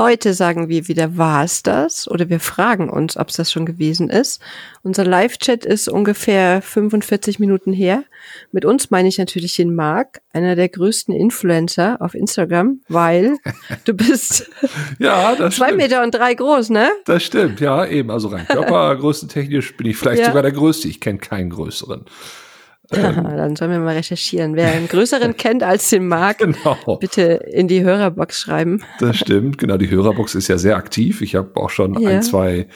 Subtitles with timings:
[0.00, 2.10] Heute sagen wir wieder, war es das?
[2.10, 4.40] Oder wir fragen uns, ob es das schon gewesen ist.
[4.82, 8.04] Unser Live-Chat ist ungefähr 45 Minuten her.
[8.50, 13.36] Mit uns meine ich natürlich den Marc, einer der größten Influencer auf Instagram, weil
[13.84, 14.50] du bist
[14.98, 15.82] ja, das zwei stimmt.
[15.82, 16.88] Meter und drei groß, ne?
[17.04, 18.10] Das stimmt, ja, eben.
[18.10, 20.28] Also rein Körpergröße technisch bin ich vielleicht Ja.
[20.28, 20.88] sogar der Größte.
[20.88, 22.06] Ich kenne keinen größeren.
[22.92, 24.56] Aha, dann sollen wir mal recherchieren.
[24.56, 26.96] Wer einen größeren kennt als den Marc, Genau.
[27.00, 28.82] bitte in die Hörerbox schreiben.
[28.98, 29.76] Das stimmt, genau.
[29.76, 31.20] Die Hörerbox ist ja sehr aktiv.
[31.22, 32.10] Ich habe auch schon Ja.
[32.10, 32.66] ein, zwei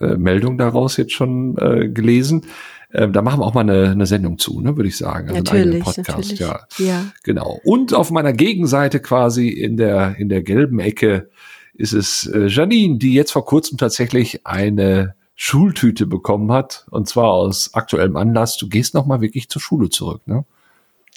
[0.00, 2.46] äh, Meldungen daraus jetzt schon äh, gelesen.
[2.94, 5.28] Ähm, da machen wir auch mal eine, eine Sendung zu, ne, würde ich sagen.
[5.30, 6.38] Also natürlich, natürlich.
[6.38, 6.60] ja.
[6.78, 7.04] ja.
[7.22, 7.58] Genau.
[7.64, 11.30] Und auf meiner Gegenseite quasi in der, in der gelben Ecke
[11.74, 16.86] ist es äh, Janine, die jetzt vor kurzem tatsächlich eine Schultüte bekommen hat.
[16.90, 18.56] Und zwar aus aktuellem Anlass.
[18.56, 20.44] Du gehst nochmal wirklich zur Schule zurück, ne?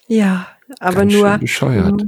[0.08, 0.48] Ja,
[0.80, 1.30] aber Ganz nur.
[1.32, 2.04] schön bescheuert.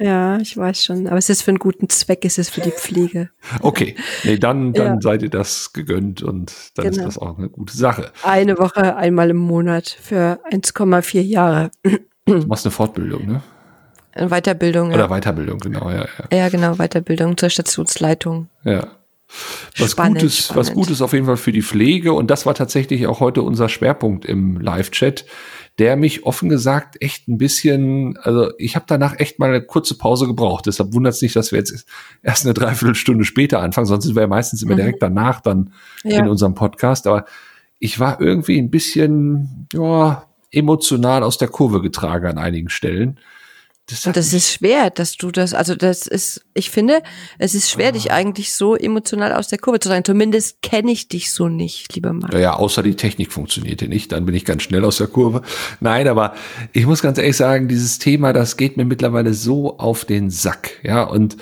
[0.00, 1.08] Ja, ich weiß schon.
[1.08, 3.30] Aber es ist für einen guten Zweck, es ist für die Pflege.
[3.62, 3.96] Okay.
[4.22, 5.00] Nee, dann, dann Ja.
[5.00, 7.06] seid ihr das gegönnt und dann ist Genau.
[7.06, 8.12] das auch eine gute Sache.
[8.22, 11.70] Eine Woche, einmal im Monat für 1,4 Jahre.
[12.26, 13.42] Du machst eine Fortbildung, ne?
[14.12, 14.88] Eine Weiterbildung.
[14.92, 15.08] Oder Ja.
[15.08, 16.36] Weiterbildung, genau, ja, ja.
[16.36, 18.48] ja, genau, Weiterbildung zur Stationsleitung.
[18.64, 18.86] ja.
[19.76, 20.74] Was Spannend, Gutes, was spannend.
[20.86, 24.24] Gutes auf jeden Fall für die Pflege und das war tatsächlich auch heute unser Schwerpunkt
[24.24, 25.26] im Live-Chat,
[25.78, 29.96] der mich offen gesagt echt ein bisschen, also ich habe danach echt mal eine kurze
[29.96, 30.66] Pause gebraucht.
[30.66, 31.86] Deshalb wundert es nicht, dass wir jetzt
[32.22, 35.72] erst eine Dreiviertelstunde später anfangen, sonst sind wir ja meistens immer direkt danach dann
[36.04, 36.10] Mhm.
[36.10, 36.18] Ja.
[36.20, 37.06] in unserem Podcast.
[37.06, 37.26] Aber
[37.78, 43.20] ich war irgendwie ein bisschen ja, emotional aus der Kurve getragen an einigen Stellen.
[43.90, 47.02] Das Und das ist schwer, dass du das, also das ist, ich finde,
[47.38, 47.92] es ist schwer, Ah.
[47.92, 50.04] dich eigentlich so emotional aus der Kurve zu sein.
[50.04, 52.32] Zumindest kenne ich dich so nicht, lieber Marc.
[52.34, 55.40] Naja, außer die Technik funktionierte nicht, dann bin ich ganz schnell aus der Kurve.
[55.80, 56.34] Nein, aber
[56.74, 60.72] ich muss ganz ehrlich sagen, dieses Thema, das geht mir mittlerweile so auf den Sack.
[60.82, 61.38] Ja, und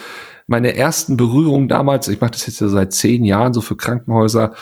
[0.47, 4.55] meine ersten Berührungen damals, ich mache das jetzt ja seit zehn Jahren so für Krankenhäuser,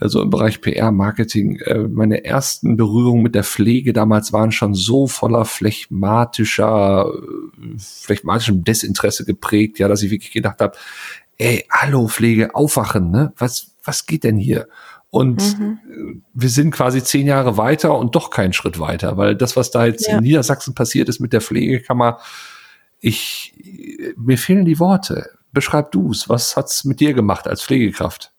[0.00, 4.74] also im Bereich PR, Marketing, äh, meine ersten Berührungen mit der Pflege damals waren schon
[4.74, 7.10] so voller phlegmatischer,
[7.78, 10.76] phlegmatischem Desinteresse geprägt, ja, dass ich wirklich gedacht habe,
[11.38, 13.32] ey, hallo Pflege, aufwachen, ne?
[13.38, 14.68] Was, was geht denn hier?
[15.10, 19.56] Und äh, wir sind quasi zehn Jahre weiter und doch keinen Schritt weiter, weil das,
[19.56, 20.16] was da jetzt Ja.
[20.18, 22.18] in Niedersachsen passiert ist mit der Pflegekammer,
[23.00, 23.54] ich,
[24.16, 25.28] mir fehlen die Worte.
[25.52, 26.28] Beschreib du's.
[26.28, 28.32] Was hat's mit dir gemacht als Pflegekraft?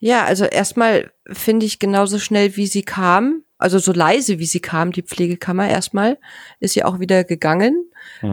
[0.00, 4.60] Ja, also erstmal finde ich genauso schnell, wie sie kam, also so leise, wie sie
[4.60, 6.18] kam, die Pflegekammer erstmal,
[6.60, 7.86] ist ja auch wieder gegangen.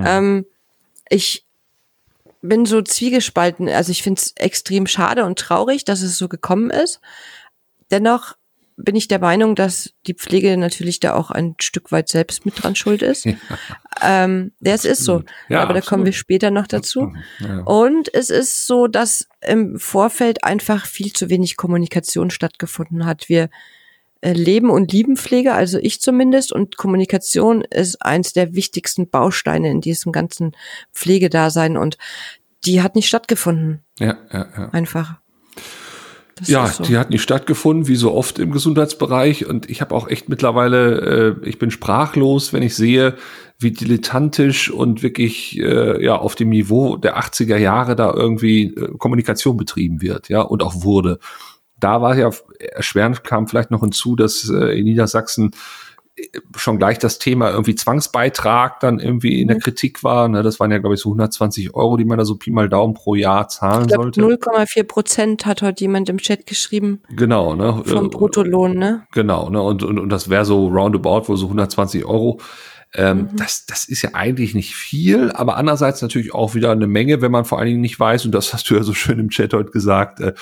[0.06, 0.46] Ähm,
[1.10, 1.46] ich
[2.42, 3.70] bin so zwiegespalten.
[3.70, 7.00] Also ich finde es extrem schade und traurig, dass es so gekommen ist.
[7.92, 8.36] Dennoch
[8.84, 12.62] bin ich der Meinung, dass die Pflege natürlich da auch ein Stück weit selbst mit
[12.62, 13.28] dran schuld ist.
[14.03, 15.22] Ähm, das ist so.
[15.47, 16.16] Ja, Aber da kommen wir absolut.
[16.16, 17.14] später noch dazu.
[17.40, 17.59] Ja.
[17.66, 23.30] Und es ist so, dass im Vorfeld einfach viel zu wenig Kommunikation stattgefunden hat.
[23.30, 23.50] Wir
[24.22, 29.70] äh, leben und lieben Pflege, also ich zumindest, und Kommunikation ist eins der wichtigsten Bausteine
[29.70, 30.56] in diesem ganzen
[30.94, 31.97] Pflegedasein und
[32.66, 34.70] die hat nicht stattgefunden, Ja, ja, ja.
[34.70, 35.21] einfach.
[36.41, 36.84] Das Ja, so.
[36.84, 39.46] die hat nicht stattgefunden, wie so oft im Gesundheitsbereich.
[39.46, 43.16] Und ich habe auch echt mittlerweile, äh, ich bin sprachlos, wenn ich sehe,
[43.59, 48.97] wie dilettantisch und wirklich äh, ja auf dem Niveau der 80er Jahre da irgendwie äh,
[48.97, 51.19] Kommunikation betrieben wird, ja, und auch wurde.
[51.79, 55.52] Da war ja erschwerend kam vielleicht noch hinzu, dass äh, in Niedersachsen
[56.56, 60.28] schon gleich das Thema irgendwie Zwangsbeitrag dann irgendwie in der Kritik war.
[60.28, 60.44] Ne?
[60.44, 62.94] Das waren ja, glaube ich, so 120 Euro, die man da so Pi mal Daumen
[62.94, 64.22] pro Jahr zahlen ich glaube, sollte.
[64.22, 67.82] 0,4 Prozent hat heute jemand im Chat geschrieben Genau, ne?
[67.86, 69.08] vom Äh, Bruttolohn, ne?
[69.14, 69.62] Genau, ne?
[69.62, 72.40] Und, und, und das wäre so roundabout wohl so 120 Euro.
[72.94, 77.22] Ähm, das, das ist ja eigentlich nicht viel, aber andererseits natürlich auch wieder eine Menge,
[77.22, 79.29] wenn man vor allen Dingen nicht weiß, und das hast du ja so schön im
[79.29, 80.34] Chat heute gesagt, äh,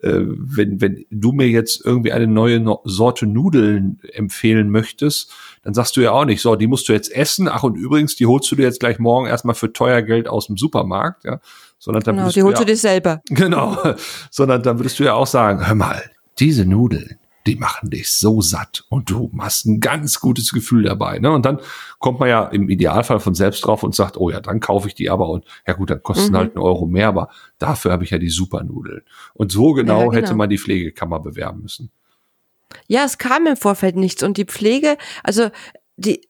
[0.00, 5.32] äh, wenn, wenn du mir jetzt irgendwie eine neue no Sorte Nudeln empfehlen möchtest,
[5.62, 8.16] dann sagst du ja auch nicht, so, die musst du jetzt essen, ach und übrigens,
[8.16, 11.40] die holst du dir jetzt gleich morgen erstmal für teuer Geld aus dem Supermarkt, ja,
[11.78, 13.22] sondern dann Genau, die du holst ja, du dir selber.
[13.28, 13.76] Genau,
[14.30, 16.02] sondern dann würdest du ja auch sagen, hör mal,
[16.38, 21.18] diese Nudeln, die machen dich so satt und du hast ein ganz gutes Gefühl dabei.
[21.18, 21.30] Ne?
[21.32, 21.60] Und dann
[21.98, 24.94] kommt man ja im Idealfall von selbst drauf und sagt, oh ja, dann kaufe ich
[24.94, 26.36] die aber und ja gut, dann kosten Mhm.
[26.36, 27.28] halt einen Euro mehr, aber
[27.58, 29.02] dafür habe ich ja die Supernudeln.
[29.34, 30.12] Und so genau, Ja, genau.
[30.14, 31.90] hätte man die Pflegekammer bewerben müssen.
[32.86, 35.50] Ja, es kam im Vorfeld nichts und die Pflege, also
[35.96, 36.26] die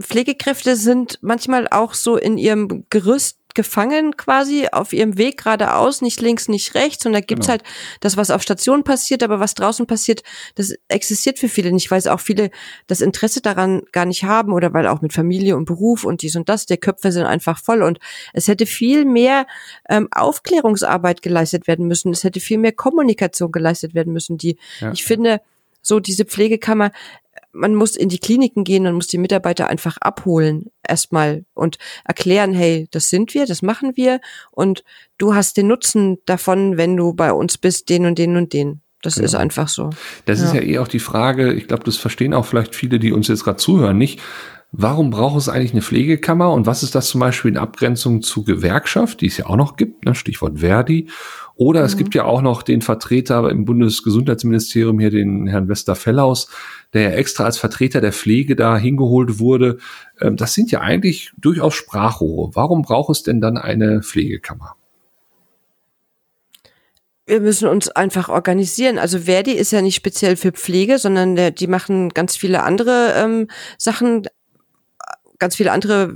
[0.00, 6.20] Pflegekräfte sind manchmal auch so in ihrem Gerüst gefangen quasi auf ihrem Weg geradeaus, nicht
[6.20, 7.04] links, nicht rechts.
[7.04, 7.58] Und da gibt's genau.
[7.58, 7.64] halt
[8.00, 10.22] das, was auf Station passiert, aber was draußen passiert,
[10.54, 12.50] das existiert für viele nicht, weil es auch viele
[12.86, 16.36] das Interesse daran gar nicht haben oder weil auch mit Familie und Beruf und dies
[16.36, 17.82] und das, der Köpfe sind einfach voll.
[17.82, 17.98] Und
[18.32, 19.46] es hätte viel mehr
[19.88, 22.12] ähm, Aufklärungsarbeit geleistet werden müssen.
[22.12, 24.92] Es hätte viel mehr Kommunikation geleistet werden müssen, die ja.
[24.92, 25.40] ich finde,
[25.82, 26.90] so diese Pflegekammer,
[27.56, 32.52] man muss in die Kliniken gehen, man muss die Mitarbeiter einfach abholen erstmal und erklären,
[32.52, 34.20] hey, das sind wir, das machen wir
[34.50, 34.84] und
[35.18, 38.82] du hast den Nutzen davon, wenn du bei uns bist, den und den und den.
[39.02, 39.26] Das genau.
[39.26, 39.90] ist einfach so.
[40.24, 40.46] Das ja.
[40.46, 43.28] ist ja eh auch die Frage, ich glaube, das verstehen auch vielleicht viele, die uns
[43.28, 44.20] jetzt gerade zuhören, nicht.
[44.72, 48.44] Warum braucht es eigentlich eine Pflegekammer und was ist das zum Beispiel in Abgrenzung zu
[48.44, 50.14] Gewerkschaft, die es ja auch noch gibt, ne?
[50.14, 51.08] Stichwort Verdi.
[51.54, 51.86] Oder mhm.
[51.86, 56.50] es gibt ja auch noch den Vertreter im Bundesgesundheitsministerium hier, den Herrn Westerfellaus,
[56.92, 59.78] der ja extra als Vertreter der Pflege da hingeholt wurde.
[60.20, 62.50] Ähm, das sind ja eigentlich durchaus Sprachrohre.
[62.54, 64.76] Warum braucht es denn dann eine Pflegekammer?
[67.26, 68.98] wir müssen uns einfach organisieren.
[68.98, 73.14] Also Verdi ist ja nicht speziell für Pflege, sondern der, die machen ganz viele andere
[73.16, 73.48] ähm,
[73.78, 74.28] Sachen,
[75.38, 76.14] ganz viele andere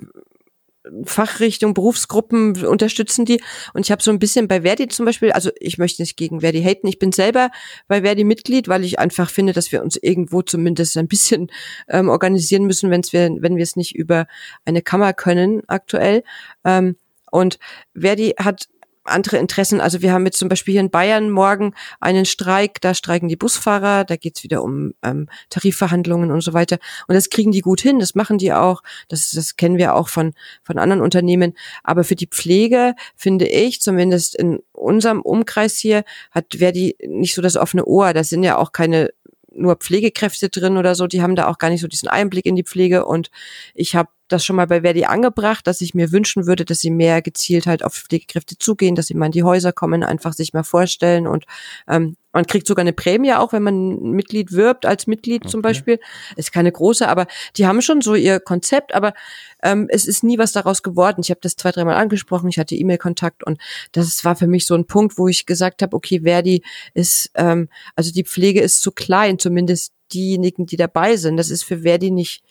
[1.05, 3.41] Fachrichtungen, Berufsgruppen unterstützen die.
[3.75, 6.41] Und ich habe so ein bisschen bei Verdi zum Beispiel, also ich möchte nicht gegen
[6.41, 7.51] Verdi haten, ich bin selber
[7.87, 11.51] bei Verdi Mitglied, weil ich einfach finde, dass wir uns irgendwo zumindest ein bisschen
[11.89, 14.27] ähm, organisieren müssen, wenn's wir, wenn wir es nicht über
[14.65, 16.23] eine Kammer können aktuell.
[16.65, 16.97] Ähm,
[17.31, 17.59] und
[17.95, 18.69] Verdi hat
[19.11, 19.81] andere Interessen.
[19.81, 23.37] Also wir haben jetzt zum Beispiel hier in Bayern morgen einen Streik, da streiken die
[23.37, 26.79] Busfahrer, da geht's wieder um ähm, Tarifverhandlungen und so weiter.
[27.09, 30.09] Und das kriegen die gut hin, das machen die auch, das, das kennen wir auch
[30.09, 31.55] von, von anderen Unternehmen.
[31.85, 37.35] Aber für die Pflege, finde ich, zumindest in unserem Umkreis hier, hat wer die nicht
[37.35, 38.13] so das offene Ohr.
[38.13, 39.11] Das sind ja auch keine
[39.53, 42.57] nur Pflegekräfte drin oder so, die haben da auch gar nicht so diesen Einblick in
[42.57, 43.31] die Pflege und
[43.75, 46.91] ich habe das schon mal bei Verdi angebracht, dass ich mir wünschen würde, dass sie
[46.91, 50.53] mehr gezielt halt auf Pflegekräfte zugehen, dass sie mal in die Häuser kommen, einfach sich
[50.53, 51.45] mal vorstellen und
[51.89, 55.51] ähm, man kriegt sogar eine Prämie auch, wenn man Mitglied wirbt als Mitglied okay.
[55.51, 55.99] zum Beispiel.
[56.37, 59.15] Ist keine große, aber die haben schon so ihr Konzept, aber
[59.63, 61.23] ähm, es ist nie was daraus geworden.
[61.25, 63.61] Ich habe das zwei, dreimal angesprochen, ich hatte E-Mail-Kontakt und
[63.93, 66.63] das war für mich so ein Punkt, wo ich gesagt habe, okay, Verdi
[66.95, 71.37] ist, ähm, also die Pflege ist zu klein, zumindest diejenigen, die dabei sind.
[71.37, 72.43] Das ist für Verdi nicht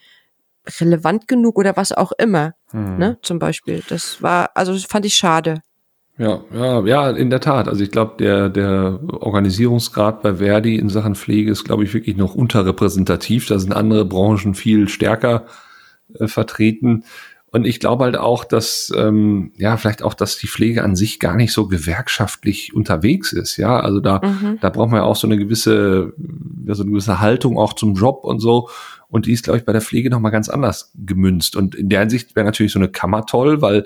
[0.80, 2.98] relevant genug oder was auch immer, hm.
[2.98, 3.82] ne, zum Beispiel.
[3.90, 5.62] Das war, also das fand ich schade.
[6.18, 7.70] Ja, ja, ja, in der Tat.
[7.70, 12.18] Also ich glaube, der, der Organisierungsgrad bei Verdi in Sachen Pflege ist, glaube ich, wirklich
[12.18, 13.48] noch unterrepräsentativ.
[13.48, 15.46] Da sind andere Branchen viel stärker
[16.14, 17.06] äh, vertreten.
[17.52, 21.20] Und ich glaube halt auch, dass ähm, ja vielleicht auch, dass die Pflege an sich
[21.20, 23.58] gar nicht so gewerkschaftlich unterwegs ist.
[23.58, 24.60] Ja, also da mhm.
[24.62, 26.14] da braucht man ja auch so eine gewisse
[26.66, 28.70] ja, so eine gewisse Haltung auch zum Job und so.
[29.10, 31.56] Und die ist, glaube ich, bei der Pflege noch mal ganz anders gemünzt.
[31.56, 33.86] Und in der Hinsicht wäre natürlich so eine Kammer toll, weil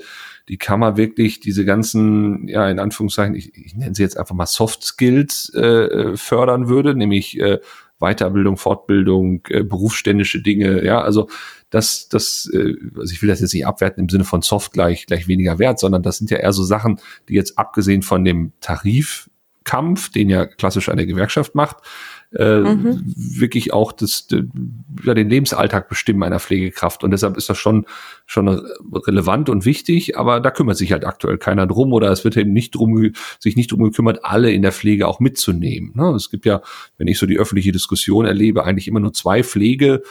[0.50, 4.46] die Kammer wirklich diese ganzen, ja, in Anführungszeichen, ich, ich nenne sie jetzt einfach mal
[4.46, 7.60] Soft Skills äh, fördern würde, nämlich äh,
[8.00, 11.30] Weiterbildung, Fortbildung, äh, berufsständische Dinge, ja, also
[11.70, 15.06] das, das, äh, also ich will das jetzt nicht abwerten im Sinne von Soft gleich,
[15.06, 17.00] gleich weniger wert, sondern das sind ja eher so Sachen,
[17.30, 18.52] die jetzt abgesehen von dem
[19.64, 21.78] Tarifkampf, den ja klassisch eine Gewerkschaft macht,
[22.36, 23.04] äh, mhm.
[23.06, 24.28] wirklich auch das,
[25.04, 27.04] ja, den Lebensalltag bestimmen einer Pflegekraft.
[27.04, 27.86] Und deshalb ist das schon,
[28.26, 32.38] schon relevant und wichtig, aber da kümmert sich halt aktuell keiner drum oder es wird
[32.38, 35.92] eben nicht drum, sich nicht drum gekümmert, alle in der Pflege auch mitzunehmen.
[35.96, 36.10] Ne?
[36.16, 36.62] Es gibt ja,
[36.98, 40.02] wenn ich so die öffentliche Diskussion erlebe, eigentlich immer nur zwei Pflege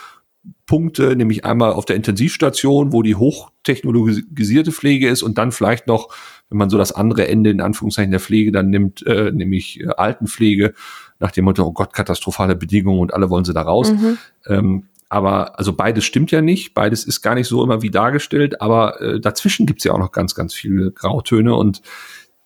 [0.72, 6.08] Punkte, nämlich einmal auf der Intensivstation, wo die hochtechnologisierte Pflege ist und dann vielleicht noch,
[6.48, 9.88] wenn man so das andere Ende in Anführungszeichen der Pflege dann nimmt, äh, nämlich äh,
[9.88, 10.72] Altenpflege,
[11.20, 13.92] nach dem Motto, oh Gott, katastrophale Bedingungen und alle wollen sie da raus.
[13.92, 14.16] Mhm.
[14.46, 18.62] Ähm, aber also beides stimmt ja nicht, beides ist gar nicht so immer wie dargestellt,
[18.62, 21.82] aber äh, dazwischen gibt's ja auch noch ganz, ganz viele Grautöne und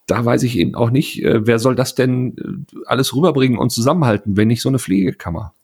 [0.09, 3.71] da weiß ich eben auch nicht, äh, wer soll das denn äh, alles rüberbringen und
[3.71, 5.55] zusammenhalten, wenn nicht so eine Pflegekammer?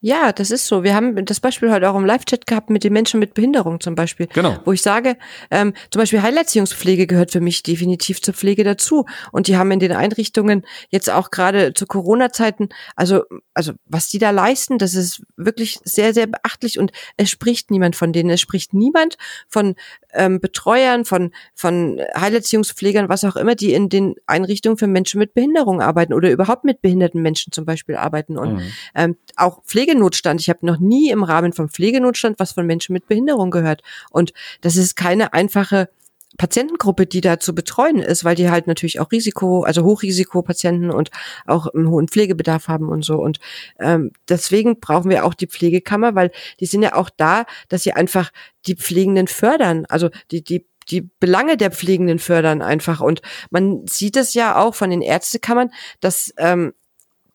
[0.00, 0.84] Ja, das ist so.
[0.84, 3.96] Wir haben das Beispiel heute auch im Live-Chat gehabt mit den Menschen mit Behinderung zum
[3.96, 4.28] Beispiel.
[4.32, 4.56] Genau.
[4.64, 5.16] Wo ich sage,
[5.50, 9.06] ähm, zum Beispiel Heilerziehungspflege gehört für mich definitiv zur Pflege dazu.
[9.32, 13.24] Und die haben in den Einrichtungen jetzt auch gerade zu Corona-Zeiten, also,
[13.54, 17.96] also was die da leisten, das ist wirklich sehr, sehr beachtlich und es spricht niemand
[17.96, 18.30] von denen.
[18.30, 19.16] Es spricht niemand
[19.48, 19.74] von
[20.14, 25.34] ähm, Betreuern, von, von Heilerziehungspflegern, was auch immer, die in den Einrichtungen für Menschen mit
[25.34, 28.38] Behinderung arbeiten oder überhaupt mit behinderten Menschen zum Beispiel arbeiten.
[28.38, 28.72] Und mhm.
[28.94, 30.40] ähm, auch Pflegenotstand.
[30.40, 33.82] Ich habe noch nie im Rahmen vom Pflegenotstand was von Menschen mit Behinderung gehört.
[34.10, 35.88] Und das ist keine einfache
[36.36, 41.10] Patientengruppe, die da zu betreuen ist, weil die halt natürlich auch Risiko, also Hochrisikopatienten und
[41.46, 43.16] auch einen hohen Pflegebedarf haben und so.
[43.16, 43.38] Und
[43.80, 46.30] ähm, deswegen brauchen wir auch die Pflegekammer, weil
[46.60, 48.30] die sind ja auch da, dass sie einfach
[48.66, 49.86] die Pflegenden fördern.
[49.88, 53.02] Also die, die die Belange der Pflegenden fördern einfach.
[53.02, 53.20] Und
[53.50, 55.70] man sieht es ja auch von den Ärztekammern,
[56.00, 56.72] dass ähm,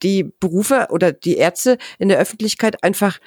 [0.02, 3.20] die Berufe oder die Ärzte in der Öffentlichkeit einfach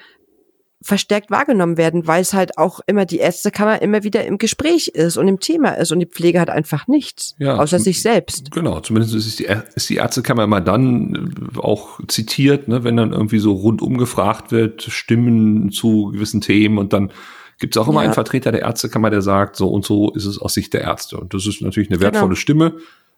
[0.87, 5.17] verstärkt wahrgenommen werden, weil es halt auch immer die Ärztekammer immer wieder im Gespräch ist
[5.17, 8.51] und im Thema ist und die Pflege hat einfach nichts, ja, außer sich selbst.
[8.51, 13.11] Genau, zumindest ist die, ist die Ärztekammer immer dann äh, auch zitiert, ne, wenn dann
[13.11, 17.11] irgendwie so rundum gefragt wird, Stimmen zu gewissen Themen und dann
[17.59, 18.05] gibt es auch immer ja.
[18.05, 21.17] einen Vertreter der Ärztekammer, der sagt, so und so ist es aus Sicht der Ärzte.
[21.17, 22.35] Und das ist natürlich eine wertvolle genau.
[22.35, 22.73] Stimme.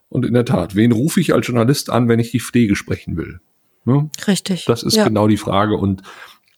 [0.08, 3.16] Und in der Tat, wen rufe ich als Journalist an, wenn ich die Pflege sprechen
[3.16, 3.40] will?
[3.84, 4.10] Ne?
[4.26, 4.64] Richtig.
[4.64, 5.04] Das ist ja.
[5.04, 5.76] genau die Frage.
[5.76, 6.02] Und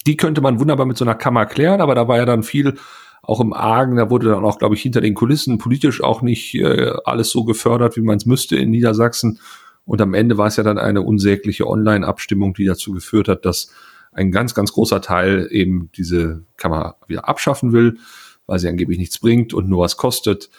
[0.07, 2.79] die könnte man wunderbar mit so einer Kammer klären, aber da war ja dann viel
[3.23, 6.55] auch im Argen, da wurde dann auch, glaube ich, hinter den Kulissen politisch auch nicht
[6.55, 9.39] äh, alles so gefördert, wie man es müsste in Niedersachsen.
[9.85, 13.73] Und am Ende war es ja dann eine unsägliche Online-Abstimmung, die dazu geführt hat, dass
[14.13, 17.99] ein ganz, ganz großer Teil eben diese Kammer wieder abschaffen will,
[18.47, 20.51] weil sie angeblich nichts bringt und nur was kostet.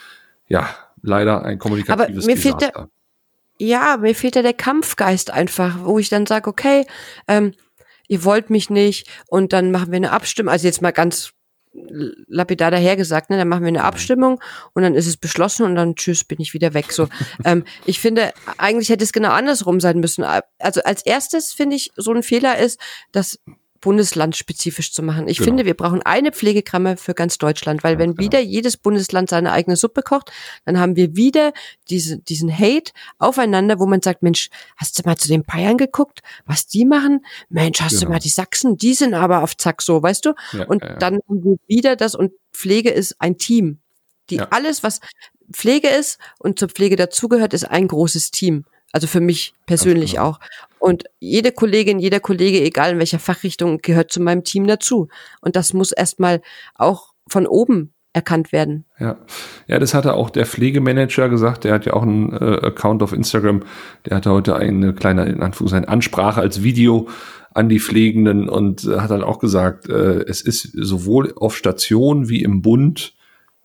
[0.48, 0.70] Ja,
[1.02, 2.60] leider ein kommunikatives Aber mir Desaster.
[2.60, 2.90] Fehlt der,
[3.60, 6.86] ja, mir fehlt ja der Kampfgeist einfach, wo ich dann sage, okay,
[7.28, 7.54] ähm,
[8.14, 10.52] ihr wollt mich nicht und dann machen wir eine Abstimmung.
[10.52, 11.34] Also jetzt mal ganz
[12.28, 14.40] lapidar dahergesagt, ne, dann machen wir eine Abstimmung
[14.74, 16.92] und dann ist es beschlossen und dann tschüss, bin ich wieder weg.
[16.92, 17.08] So,
[17.46, 20.24] ähm, ich finde, eigentlich hätte es genau andersrum sein müssen.
[20.60, 22.80] Also als erstes finde ich, so ein Fehler ist,
[23.12, 23.40] dass
[23.84, 25.28] bundeslandspezifisch zu machen.
[25.28, 25.48] Ich genau.
[25.48, 29.76] finde, wir brauchen eine Pflegekammer für ganz Deutschland, weil wenn wieder jedes Bundesland seine eigene
[29.76, 30.32] Suppe kocht,
[30.64, 31.52] dann haben wir wieder
[31.90, 36.22] diese, diesen Hate aufeinander, wo man sagt, Mensch, hast du mal zu den Bayern geguckt,
[36.46, 37.26] was die machen?
[37.50, 38.06] Mensch, hast genau.
[38.06, 40.34] du mal die Sachsen, die sind aber auf Zack so, weißt du?
[40.54, 40.96] Ja, und ja.
[40.96, 43.80] dann haben wir wieder das und Pflege ist ein Team.
[44.30, 44.48] Die ja.
[44.52, 45.02] alles, was
[45.52, 48.64] Pflege ist und zur Pflege dazugehört, ist ein großes Team.
[48.94, 50.28] Also für mich persönlich genau.
[50.28, 50.40] auch.
[50.80, 55.10] Und jede Kollegin, jeder Kollege, egal in welcher Fachrichtung, gehört zu meinem Team dazu.
[55.42, 56.42] Und das muss erstmal
[56.76, 58.86] auch von oben erkannt werden.
[59.00, 59.18] Ja,
[59.68, 61.64] ja, das hatte auch der Pflegemanager gesagt.
[61.64, 63.64] Der hat ja auch einen äh, Account auf Instagram.
[64.06, 67.10] Der hatte heute eine kleine in Anführungszeichen Ansprache als Video
[67.54, 72.30] an die Pflegenden und äh, hat dann auch gesagt, äh, es ist sowohl auf Station
[72.30, 73.16] wie im Bund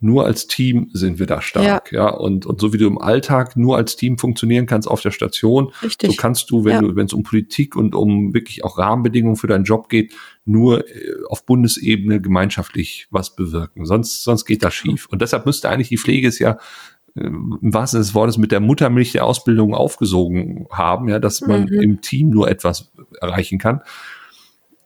[0.01, 2.07] nur als Team sind wir da stark, ja.
[2.07, 2.11] ja.
[2.11, 5.73] Und, und so wie du im Alltag nur als Team funktionieren kannst auf der Station,
[5.83, 6.11] Richtig.
[6.11, 6.81] so kannst du, wenn ja.
[6.81, 10.15] du, wenn es um Politik und um wirklich auch Rahmenbedingungen für deinen Job geht,
[10.45, 13.87] nur äh, auf Bundesebene gemeinschaftlich was bewirken.
[13.87, 15.07] Sonst, sonst geht das schief.
[15.11, 16.59] Und deshalb müsste eigentlich die Pflege es ja
[17.17, 21.41] äh, im wahrsten Sinne des Wortes mit der Muttermilch der Ausbildung aufgesogen haben, ja, dass
[21.41, 21.81] man mhm.
[21.81, 23.83] im Team nur etwas erreichen kann.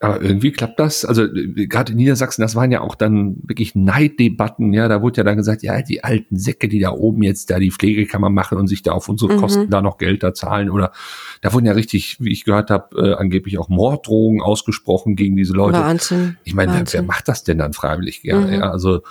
[0.02, 1.04] Aber irgendwie klappt das.
[1.04, 4.72] Also gerade in Niedersachsen, das waren ja auch dann wirklich Neiddebatten.
[4.72, 7.60] Ja, da wurde ja dann gesagt, ja, die alten Säcke, die da oben jetzt da
[7.60, 9.38] die Pflegekammer machen und sich da auf unsere mhm.
[9.38, 10.70] Kosten da noch Geld da zahlen.
[10.70, 10.90] Oder
[11.40, 15.52] da wurden ja richtig, wie ich gehört habe, äh, angeblich auch Morddrohungen ausgesprochen gegen diese
[15.52, 15.78] Leute.
[15.78, 16.36] Wahnsinn.
[16.42, 18.46] Ich meine, wer, wer, macht das denn dann freiwillig gerne?
[18.48, 18.52] Mhm.
[18.54, 19.02] Ja, also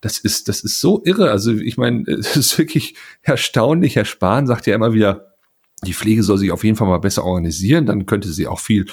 [0.00, 1.30] das ist, das ist so irre.
[1.30, 3.94] Also ich meine, es ist wirklich erstaunlich.
[3.94, 5.26] Herr Spahn sagt ja immer wieder,
[5.86, 8.86] die Pflege soll sich auf jeden Fall mal besser organisieren, dann könnte sie auch viel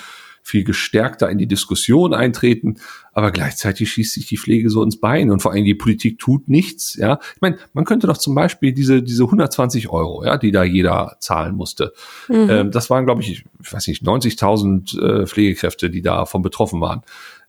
[0.48, 2.78] viel gestärkter in die Diskussion eintreten,
[3.12, 6.48] aber gleichzeitig schießt sich die Pflege so ins Bein und vor allem die Politik tut
[6.48, 6.96] nichts.
[6.96, 10.64] Ja, ich meine, man könnte doch zum Beispiel diese diese 120 Euro, ja, die da
[10.64, 11.94] jeder zahlen musste.
[12.30, 12.50] Mhm.
[12.50, 17.02] Ähm, das waren, glaube ich, ich weiß nicht, 90.000 äh, Pflegekräfte, die davon betroffen waren.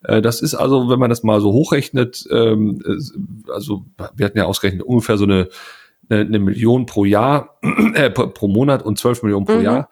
[0.02, 2.82] Äh, das ist also, wenn man das mal so hochrechnet, ähm,
[3.48, 3.84] also
[4.16, 5.48] wir hatten ja ausgerechnet ungefähr so eine
[6.10, 7.58] eine Million pro Jahr,
[7.94, 9.62] äh, pro Monat und 12 Millionen pro mhm.
[9.62, 9.90] Jahr.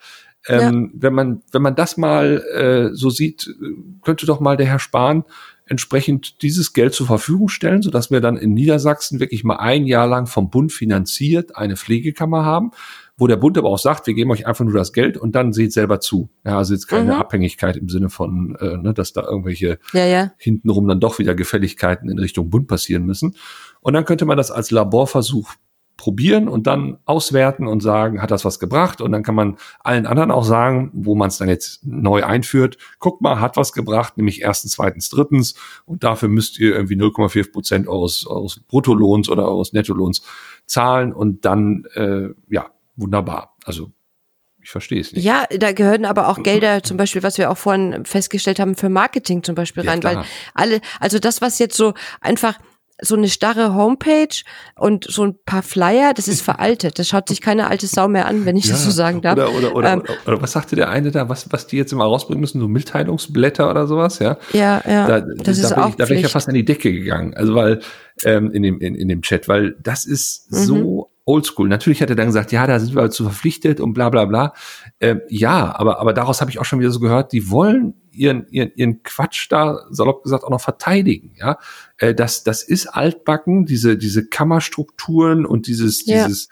[0.49, 1.01] Ähm, ja.
[1.03, 3.55] Wenn man, wenn man das mal äh, so sieht,
[4.03, 5.25] könnte doch mal der Herr Spahn
[5.67, 10.07] entsprechend dieses Geld zur Verfügung stellen, sodass wir dann in Niedersachsen wirklich mal ein Jahr
[10.07, 12.71] lang vom Bund finanziert eine Pflegekammer haben,
[13.17, 15.53] wo der Bund aber auch sagt, wir geben euch einfach nur das Geld und dann
[15.53, 16.29] seht selber zu.
[16.45, 17.21] Ja, also jetzt keine mhm.
[17.21, 20.33] Abhängigkeit im Sinne von, äh, ne, dass da irgendwelche ja, ja.
[20.37, 23.35] hintenrum dann doch wieder Gefälligkeiten in Richtung Bund passieren müssen.
[23.81, 25.55] Und dann könnte man das als Laborversuch
[25.97, 29.01] probieren und dann auswerten und sagen, hat das was gebracht?
[29.01, 32.77] Und dann kann man allen anderen auch sagen, wo man es dann jetzt neu einführt,
[32.99, 35.55] guck mal, hat was gebracht, nämlich erstens, zweitens, drittens.
[35.87, 40.23] Und dafür müsst ihr irgendwie 0,5 Prozent eures, eures Bruttolohns oder eures Nettolohns
[40.67, 43.57] zahlen und dann, äh, ja, wunderbar.
[43.65, 43.93] Also
[44.67, 45.25] ich verstehe es nicht.
[45.25, 48.89] Ja, da gehören aber auch Gelder, zum Beispiel, was wir auch vorhin festgestellt haben, für
[48.89, 50.17] Marketing zum Beispiel ja, rein, klar.
[50.17, 50.25] weil
[50.55, 52.59] alle, also das, was jetzt so einfach
[53.01, 54.43] so eine starre Homepage
[54.75, 56.99] und so ein paar Flyer, das ist veraltet.
[56.99, 59.35] Das schaut sich keine alte Sau mehr an, wenn ich ja, das so sagen darf.
[59.37, 61.93] Oder, oder, oder, ähm, oder, oder, was sagte der eine da, was, was die jetzt
[61.93, 64.39] immer rausbringen müssen, so Mitteilungsblätter oder sowas, ja?
[64.53, 65.07] Ja, ja.
[65.07, 67.35] Da, das da ist auch ich, Da wäre ich ja fast an die Decke gegangen.
[67.35, 67.81] Also weil,
[68.25, 70.57] ähm, in dem, in, in dem Chat, weil das ist mhm.
[70.57, 71.69] so oldschool.
[71.69, 74.53] Natürlich hat er dann gesagt, ja, da sind wir zu verpflichtet und bla bla bla.
[75.01, 78.47] Äh, ja, aber, aber daraus habe ich auch schon wieder so gehört, die wollen ihren,
[78.49, 81.35] ihren, ihren Quatsch da, salopp gesagt, auch noch verteidigen.
[81.37, 81.59] Ja,
[81.99, 86.27] äh, das, das ist altbacken, diese, diese Kammerstrukturen und dieses, ja.
[86.27, 86.49] dieses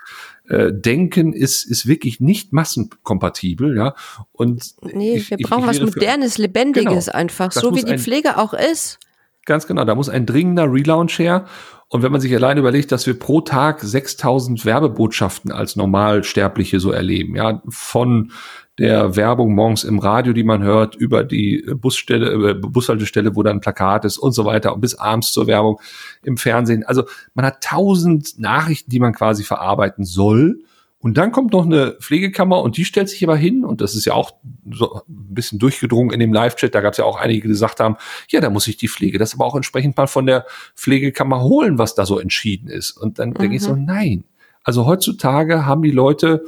[0.48, 3.94] äh, Denken ist, ist wirklich nicht massenkompatibel, ja.
[4.32, 8.52] Und nee, ich, wir brauchen was Modernes, Lebendiges genau, einfach, so wie die Pflege auch
[8.52, 8.98] ist.
[9.44, 11.44] Ganz genau, da muss ein dringender Relaunch her.
[11.88, 16.90] Und wenn man sich allein überlegt, dass wir pro Tag 6000 Werbebotschaften als Normalsterbliche so
[16.90, 18.32] erleben, ja, von
[18.78, 23.58] der Werbung morgens im Radio, die man hört, über die Busstelle, äh, Bushaltestelle, wo dann
[23.58, 25.80] ein Plakat ist und so weiter bis abends zur Werbung
[26.24, 26.84] im Fernsehen.
[26.84, 30.64] Also man hat tausend Nachrichten, die man quasi verarbeiten soll.
[31.04, 34.06] Und dann kommt noch eine Pflegekammer und die stellt sich aber hin, und das ist
[34.06, 34.36] ja auch
[34.72, 37.78] so ein bisschen durchgedrungen in dem Live-Chat, da gab es ja auch einige, die gesagt
[37.78, 37.96] haben,
[38.30, 41.76] ja, da muss ich die Pflege das aber auch entsprechend mal von der Pflegekammer holen,
[41.76, 42.92] was da so entschieden ist.
[42.92, 43.34] Und dann mhm.
[43.34, 43.84] denke ich so, mhm.
[43.84, 44.24] nein.
[44.62, 46.46] Also heutzutage haben die Leute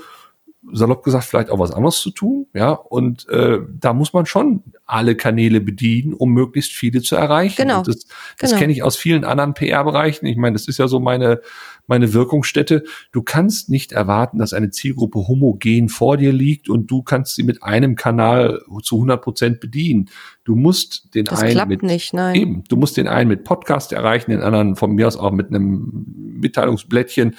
[0.72, 4.62] salopp gesagt, vielleicht auch was anderes zu tun, ja, und äh, da muss man schon
[4.86, 7.60] alle Kanäle bedienen, um möglichst viele zu erreichen.
[7.60, 7.78] Genau.
[7.78, 8.06] Und das
[8.38, 8.60] das genau.
[8.60, 10.24] kenne ich aus vielen anderen PR-Bereichen.
[10.24, 11.42] Ich meine, das ist ja so meine
[11.86, 12.84] meine Wirkungsstätte.
[13.12, 17.42] Du kannst nicht erwarten, dass eine Zielgruppe homogen vor dir liegt und du kannst sie
[17.42, 20.10] mit einem Kanal zu 100 Prozent bedienen.
[20.44, 22.34] Du musst den das einen klappt mit nicht, nein.
[22.34, 25.48] eben, du musst den einen mit Podcast erreichen, den anderen von mir aus auch mit
[25.48, 26.06] einem
[26.40, 27.36] Mitteilungsblättchen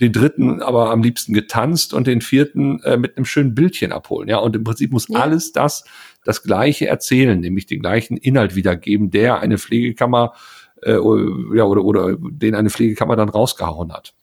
[0.00, 4.28] den dritten aber am liebsten getanzt und den vierten äh, mit einem schönen Bildchen abholen.
[4.28, 5.20] Ja, und im Prinzip muss ja.
[5.20, 5.84] alles das
[6.26, 10.32] das Gleiche erzählen, nämlich den gleichen Inhalt wiedergeben, der eine Pflegekammer
[10.82, 14.14] äh, ja, oder, oder den eine Pflegekammer dann rausgehauen hat.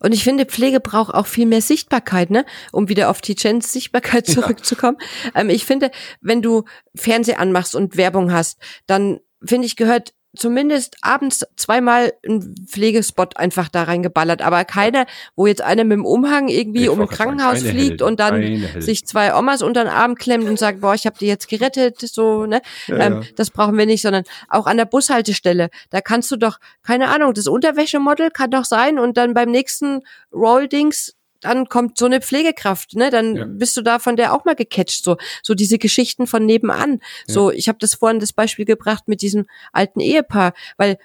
[0.00, 2.44] Und ich finde, Pflege braucht auch viel mehr Sichtbarkeit, ne?
[2.72, 4.98] Um wieder auf die Jens Sichtbarkeit zurückzukommen.
[5.34, 5.40] Ja.
[5.40, 5.90] Ähm, ich finde,
[6.20, 6.64] wenn du
[6.94, 13.68] Fernseh anmachst und Werbung hast, dann finde ich, gehört zumindest abends zweimal ein Pflegespot einfach
[13.68, 17.60] da reingeballert, aber keine, wo jetzt einer mit dem Umhang irgendwie ich um ein Krankenhaus
[17.60, 20.94] sagen, fliegt Held, und dann sich zwei Omas unter den Arm klemmt und sagt, boah,
[20.94, 22.60] ich habe die jetzt gerettet, so, ne?
[22.86, 23.20] Ja, ähm, ja.
[23.36, 27.34] Das brauchen wir nicht, sondern auch an der Bushaltestelle, da kannst du doch, keine Ahnung,
[27.34, 31.14] das Unterwäschemodel kann doch sein und dann beim nächsten Roll-Dings
[31.44, 33.10] dann kommt so eine Pflegekraft, ne?
[33.10, 33.44] Dann ja.
[33.46, 37.00] bist du da von der auch mal gecatcht, so so diese Geschichten von nebenan.
[37.26, 37.34] Ja.
[37.34, 40.98] So, ich habe das vorhin das Beispiel gebracht mit diesem alten Ehepaar, weil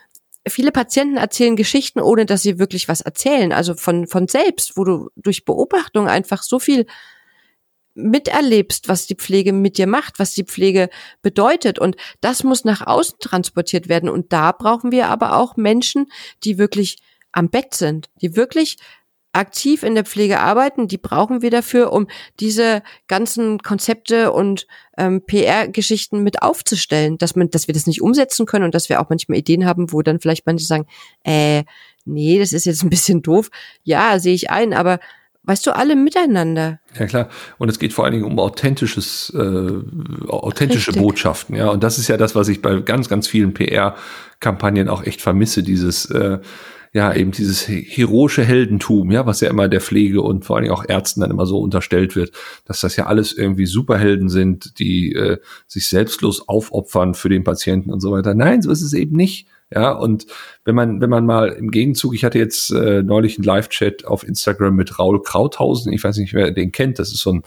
[0.47, 4.83] viele Patienten erzählen Geschichten, ohne dass sie wirklich was erzählen, also von von selbst, wo
[4.83, 6.85] du durch Beobachtung einfach so viel
[7.95, 10.89] miterlebst, was die Pflege mit dir macht, was die Pflege
[11.21, 11.79] bedeutet.
[11.79, 14.09] Und das muss nach außen transportiert werden.
[14.09, 16.07] Und da brauchen wir aber auch Menschen,
[16.43, 16.97] die wirklich
[17.31, 18.77] am Bett sind, die wirklich
[19.39, 22.07] aktiv in der Pflege arbeiten, die brauchen wir dafür, um
[22.39, 28.45] diese ganzen Konzepte und ähm, PR-Geschichten mit aufzustellen, dass man, dass wir das nicht umsetzen
[28.45, 30.85] können und dass wir auch manchmal Ideen haben, wo dann vielleicht manche sagen,
[31.23, 31.63] äh,
[32.05, 33.49] nee, das ist jetzt ein bisschen doof.
[33.83, 34.99] Ja, sehe ich ein, aber
[35.43, 36.79] weißt du, alle miteinander.
[36.99, 37.29] Ja klar.
[37.57, 41.01] Und es geht vor allen Dingen um authentisches, äh, authentische Richtig.
[41.01, 41.55] Botschaften.
[41.55, 45.21] Ja, und das ist ja das, was ich bei ganz, ganz vielen PR-Kampagnen auch echt
[45.21, 45.63] vermisse.
[45.63, 46.39] Dieses äh,
[46.91, 50.75] ja, eben dieses heroische Heldentum, ja, was ja immer der Pflege und vor allen Dingen
[50.75, 52.31] auch Ärzten dann immer so unterstellt wird,
[52.65, 57.91] dass das ja alles irgendwie Superhelden sind, die äh, sich selbstlos aufopfern für den Patienten
[57.91, 58.33] und so weiter.
[58.33, 59.47] Nein, so ist es eben nicht.
[59.71, 60.25] Ja, und
[60.65, 64.27] wenn man, wenn man mal im Gegenzug, ich hatte jetzt äh, neulich einen Live-Chat auf
[64.27, 67.43] Instagram mit Raul Krauthausen, ich weiß nicht, wer den kennt, das ist so ein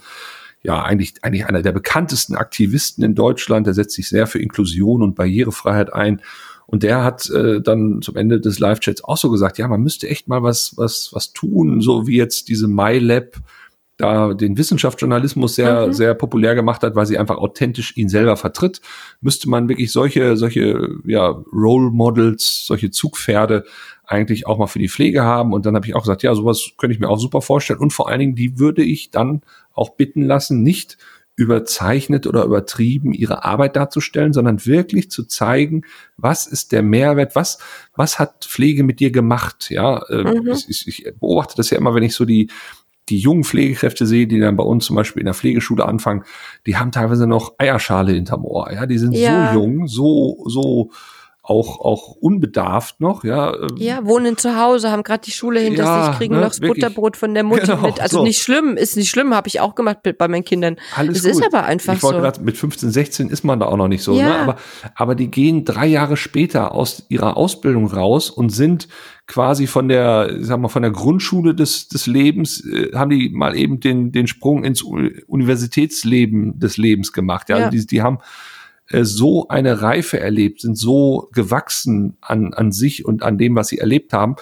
[0.63, 5.03] ja, eigentlich, eigentlich einer der bekanntesten Aktivisten in Deutschland, der setzt sich sehr für Inklusion
[5.03, 6.21] und Barrierefreiheit ein.
[6.65, 10.09] Und der hat äh, dann zum Ende des Live-Chats auch so gesagt, ja, man müsste
[10.09, 13.37] echt mal was, was, was tun, so wie jetzt diese MyLab
[13.97, 15.93] da den Wissenschaftsjournalismus sehr, mhm.
[15.93, 18.81] sehr populär gemacht hat, weil sie einfach authentisch ihn selber vertritt,
[19.21, 23.65] müsste man wirklich solche, solche, ja, Role Models, solche Zugpferde
[24.05, 25.53] eigentlich auch mal für die Pflege haben.
[25.53, 27.79] Und dann habe ich auch gesagt, ja, sowas könnte ich mir auch super vorstellen.
[27.79, 29.41] Und vor allen Dingen, die würde ich dann
[29.73, 30.97] auch bitten lassen, nicht
[31.35, 35.83] überzeichnet oder übertrieben ihre Arbeit darzustellen, sondern wirklich zu zeigen,
[36.15, 37.57] was ist der Mehrwert, was,
[37.95, 40.01] was hat Pflege mit dir gemacht, ja.
[40.09, 40.51] Ähm, mhm.
[40.67, 42.51] Ich, ich beobachte das ja immer, wenn ich so die,
[43.09, 46.23] die jungen Pflegekräfte sehe, die dann bei uns zum Beispiel in der Pflegeschule anfangen,
[46.67, 48.85] die haben teilweise noch Eierschale hinterm Ohr, ja.
[48.85, 49.53] Die sind ja.
[49.53, 50.91] so jung, so, so,
[51.45, 53.53] auch auch unbedarft noch, ja.
[53.53, 56.47] Ähm, ja, wohnen zu Hause, haben gerade die Schule hinter ja, sich, kriegen ne, noch
[56.47, 56.85] das wirklich.
[56.85, 57.99] Butterbrot von der Mutter genau, mit.
[57.99, 58.23] Also so.
[58.23, 60.77] nicht schlimm, ist nicht schlimm, habe ich auch gemacht bei meinen Kindern.
[60.95, 62.11] Alles es ist aber einfach ich so.
[62.11, 64.19] Grad, mit 15, 16 ist man da auch noch nicht so, ne?
[64.19, 64.27] ja.
[64.27, 64.35] ne?
[64.39, 64.55] Aber
[64.95, 68.87] aber die gehen drei Jahre später aus ihrer Ausbildung raus und sind
[69.27, 73.55] quasi von der, sag mal, von der Grundschule des, des Lebens, äh, haben die mal
[73.55, 77.49] eben den, den Sprung ins Universitätsleben des Lebens gemacht.
[77.49, 77.65] Ja, ja.
[77.65, 78.19] Also die, die haben
[78.93, 83.67] äh, so eine Reife erlebt, sind so gewachsen an, an sich und an dem, was
[83.67, 84.35] sie erlebt haben.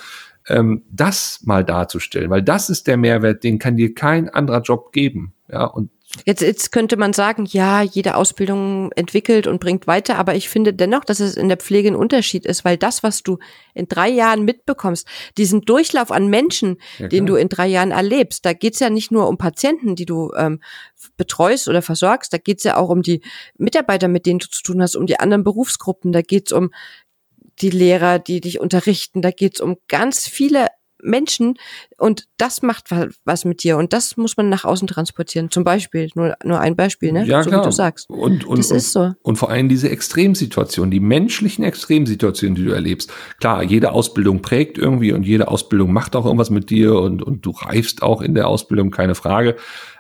[0.48, 4.92] ähm, das mal darzustellen, weil das ist der Mehrwert, den kann dir kein anderer Job
[4.92, 5.34] geben.
[5.50, 5.90] Ja, und
[6.26, 10.74] Jetzt, jetzt könnte man sagen, ja, jede Ausbildung entwickelt und bringt weiter, aber ich finde
[10.74, 13.40] dennoch, dass es in der Pflege ein Unterschied ist, weil das, was du
[13.74, 18.46] in drei Jahren mitbekommst, diesen Durchlauf an Menschen, ja, den du in drei Jahren erlebst,
[18.46, 20.60] da geht's ja nicht nur um Patienten, die du ähm,
[21.18, 23.22] betreust oder versorgst, da geht's ja auch um die
[23.58, 26.72] Mitarbeiter, mit denen du zu tun hast, um die anderen Berufsgruppen, da geht's um
[27.62, 30.68] die Lehrer, die dich unterrichten, da geht's um ganz viele
[31.04, 31.58] Menschen
[31.98, 32.90] und das macht
[33.26, 35.52] was mit dir und das muss man nach außen transportieren.
[35.52, 37.26] Zum Beispiel, nur, nur ein Beispiel, ne?
[37.26, 37.62] Ja, so klar.
[37.62, 38.10] wie du sagst.
[38.10, 39.14] Und, und, das und, ist so.
[39.22, 43.12] Und vor allem diese Extremsituationen, die menschlichen Extremsituationen, die du erlebst.
[43.40, 47.46] Klar, jede Ausbildung prägt irgendwie und jede Ausbildung macht auch irgendwas mit dir und, und
[47.46, 49.56] du reifst auch in der Ausbildung, keine Frage.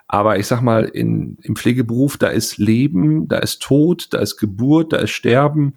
[0.08, 4.36] Aber ich sag mal, in, im Pflegeberuf, da ist Leben, da ist Tod, da ist
[4.36, 5.76] Geburt, da ist Sterben.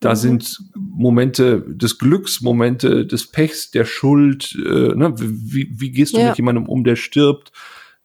[0.00, 0.16] Da mhm.
[0.16, 4.54] sind Momente des Glücks, Momente des Pechs, der Schuld.
[4.56, 5.14] Äh, ne?
[5.16, 6.28] wie, wie gehst du ja.
[6.28, 7.52] mit jemandem um, der stirbt?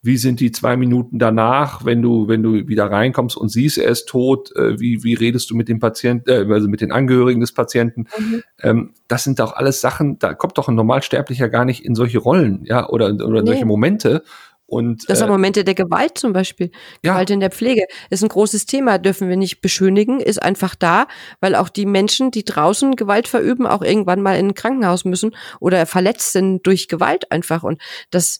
[0.04, 3.92] Wie sind die zwei Minuten danach, wenn du, wenn du wieder reinkommst und siehst, er
[3.92, 4.56] ist tot?
[4.56, 8.08] Äh, wie, wie redest du mit dem Patienten, äh, also mit den Angehörigen des Patienten?
[8.18, 8.44] Mhm.
[8.62, 12.18] Ähm, das sind doch alles Sachen, da kommt doch ein Normalsterblicher gar nicht in solche
[12.18, 13.52] Rollen, ja, oder, oder in nee.
[13.52, 14.24] solche Momente.
[14.72, 16.72] Und, das sind äh, Momente der Gewalt zum Beispiel.
[17.04, 17.12] Ja.
[17.12, 21.08] Gewalt in der Pflege ist ein großes Thema, dürfen wir nicht beschönigen, ist einfach da,
[21.42, 25.36] weil auch die Menschen, die draußen Gewalt verüben, auch irgendwann mal in ein Krankenhaus müssen
[25.60, 27.64] oder verletzt sind durch Gewalt einfach.
[27.64, 27.82] Und
[28.12, 28.40] das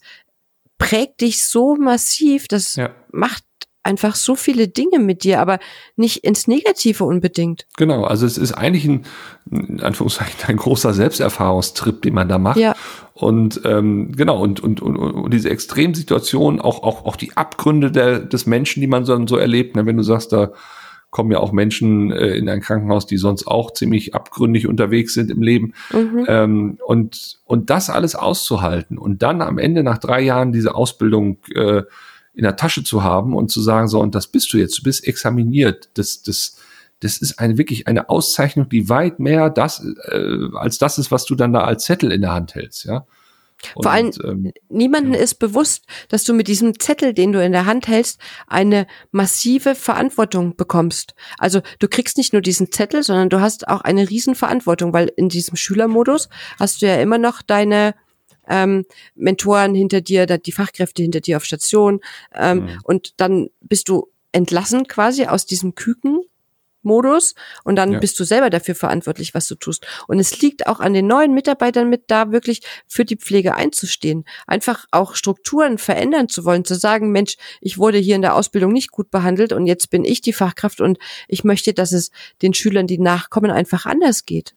[0.78, 2.96] prägt dich so massiv, das ja.
[3.12, 3.44] macht
[3.84, 5.60] einfach so viele Dinge mit dir, aber
[5.96, 7.66] nicht ins Negative unbedingt.
[7.78, 9.06] Genau, also es ist eigentlich ein,
[9.50, 12.58] in Anführungszeichen, ein großer Selbsterfahrungstrip, den man da macht.
[12.58, 12.76] Ja.
[13.14, 18.20] Und ähm, genau, und, und, und, und diese Extremsituation, auch, auch, auch die Abgründe der,
[18.20, 20.52] des Menschen, die man so, so erlebt, ne, wenn du sagst, da
[21.12, 25.30] kommen ja auch Menschen äh, in ein Krankenhaus, die sonst auch ziemlich abgründig unterwegs sind
[25.30, 25.74] im Leben.
[25.92, 26.26] Mhm.
[26.28, 31.38] Ähm, und, und das alles auszuhalten und dann am Ende nach drei Jahren diese Ausbildung
[31.54, 31.84] äh,
[32.34, 34.84] in der Tasche zu haben und zu sagen, so, und das bist du jetzt, du
[34.84, 35.90] bist examiniert.
[35.96, 36.58] Das, das,
[37.02, 41.26] das ist eine wirklich eine Auszeichnung, die weit mehr das, äh, als das ist, was
[41.26, 43.06] du dann da als Zettel in der Hand hältst, ja.
[43.76, 45.20] Und, Vor allem, ähm, niemanden ja.
[45.20, 49.76] ist bewusst, dass du mit diesem Zettel, den du in der Hand hältst, eine massive
[49.76, 51.14] Verantwortung bekommst.
[51.38, 55.30] Also du kriegst nicht nur diesen Zettel, sondern du hast auch eine Riesenverantwortung, weil in
[55.30, 57.94] diesem Schülermodus hast du ja immer noch deine
[58.52, 58.86] ähm,
[59.16, 62.02] Mentoren hinter dir, die Fachkräfte hinter dir auf Station
[62.36, 62.80] ähm, mhm.
[62.84, 66.22] und dann bist du entlassen quasi aus diesem Küken
[66.84, 68.00] Modus und dann ja.
[68.00, 69.86] bist du selber dafür verantwortlich, was du tust.
[70.08, 74.26] Und es liegt auch an den neuen Mitarbeitern mit, da wirklich für die Pflege einzustehen.
[74.48, 78.72] Einfach auch Strukturen verändern zu wollen, zu sagen, Mensch, ich wurde hier in der Ausbildung
[78.72, 82.12] nicht gut behandelt und jetzt bin ich die Fachkraft und ich möchte, dass es
[82.42, 84.56] den Schülern, die nachkommen, einfach anders geht.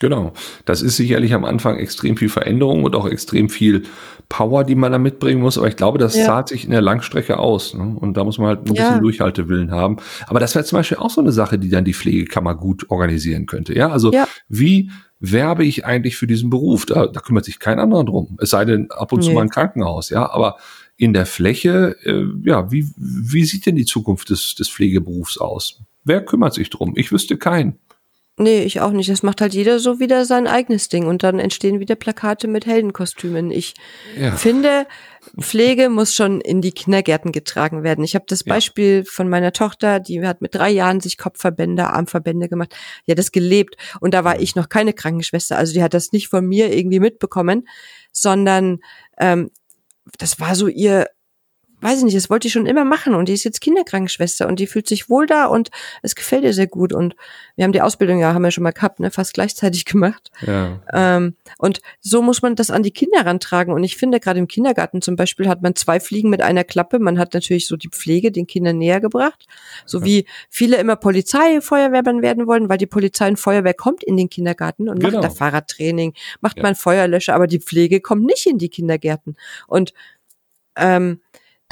[0.00, 0.32] Genau.
[0.64, 3.82] Das ist sicherlich am Anfang extrem viel Veränderung und auch extrem viel
[4.28, 5.58] Power, die man da mitbringen muss.
[5.58, 6.24] Aber ich glaube, das ja.
[6.24, 7.74] zahlt sich in der Langstrecke aus.
[7.74, 7.96] Ne?
[8.00, 8.88] Und da muss man halt ein ja.
[8.88, 9.98] bisschen Durchhaltewillen haben.
[10.26, 13.46] Aber das wäre zum Beispiel auch so eine Sache, die dann die Pflegekammer gut organisieren
[13.46, 13.76] könnte.
[13.76, 14.26] Ja, also ja.
[14.48, 16.84] wie werbe ich eigentlich für diesen Beruf?
[16.86, 18.36] Da, da kümmert sich kein anderer drum.
[18.40, 19.26] Es sei denn ab und nee.
[19.26, 20.10] zu mal ein Krankenhaus.
[20.10, 20.56] Ja, aber
[20.96, 25.80] in der Fläche, äh, ja, wie, wie sieht denn die Zukunft des, des Pflegeberufs aus?
[26.04, 26.94] Wer kümmert sich drum?
[26.96, 27.78] Ich wüsste keinen.
[28.38, 29.10] Nee, ich auch nicht.
[29.10, 32.64] Das macht halt jeder so wieder sein eigenes Ding und dann entstehen wieder Plakate mit
[32.64, 33.50] Heldenkostümen.
[33.50, 33.74] Ich
[34.18, 34.32] ja.
[34.32, 34.86] finde,
[35.38, 38.02] Pflege muss schon in die Kindergärten getragen werden.
[38.04, 39.04] Ich habe das Beispiel ja.
[39.04, 42.74] von meiner Tochter, die hat mit drei Jahren sich Kopfverbände, Armverbände gemacht.
[43.06, 45.58] Die hat das gelebt und da war ich noch keine Krankenschwester.
[45.58, 47.68] Also die hat das nicht von mir irgendwie mitbekommen,
[48.12, 48.78] sondern
[49.18, 49.50] ähm,
[50.18, 51.06] das war so ihr
[51.82, 54.60] weiß ich nicht, das wollte ich schon immer machen und die ist jetzt Kinderkrankenschwester und
[54.60, 55.70] die fühlt sich wohl da und
[56.02, 57.16] es gefällt ihr sehr gut und
[57.56, 60.30] wir haben die Ausbildung ja, haben wir schon mal gehabt, ne, fast gleichzeitig gemacht.
[60.46, 60.80] Ja.
[60.92, 64.48] Ähm, und so muss man das an die Kinder rantragen und ich finde, gerade im
[64.48, 67.88] Kindergarten zum Beispiel hat man zwei Fliegen mit einer Klappe, man hat natürlich so die
[67.88, 69.46] Pflege den Kindern näher gebracht,
[69.84, 70.04] so ja.
[70.04, 74.30] wie viele immer Polizei, Feuerwehrmann werden wollen, weil die Polizei und Feuerwehr kommt in den
[74.30, 75.14] Kindergarten und genau.
[75.14, 76.62] macht da Fahrradtraining, macht ja.
[76.62, 79.92] man Feuerlöscher, aber die Pflege kommt nicht in die Kindergärten und
[80.76, 81.20] ähm,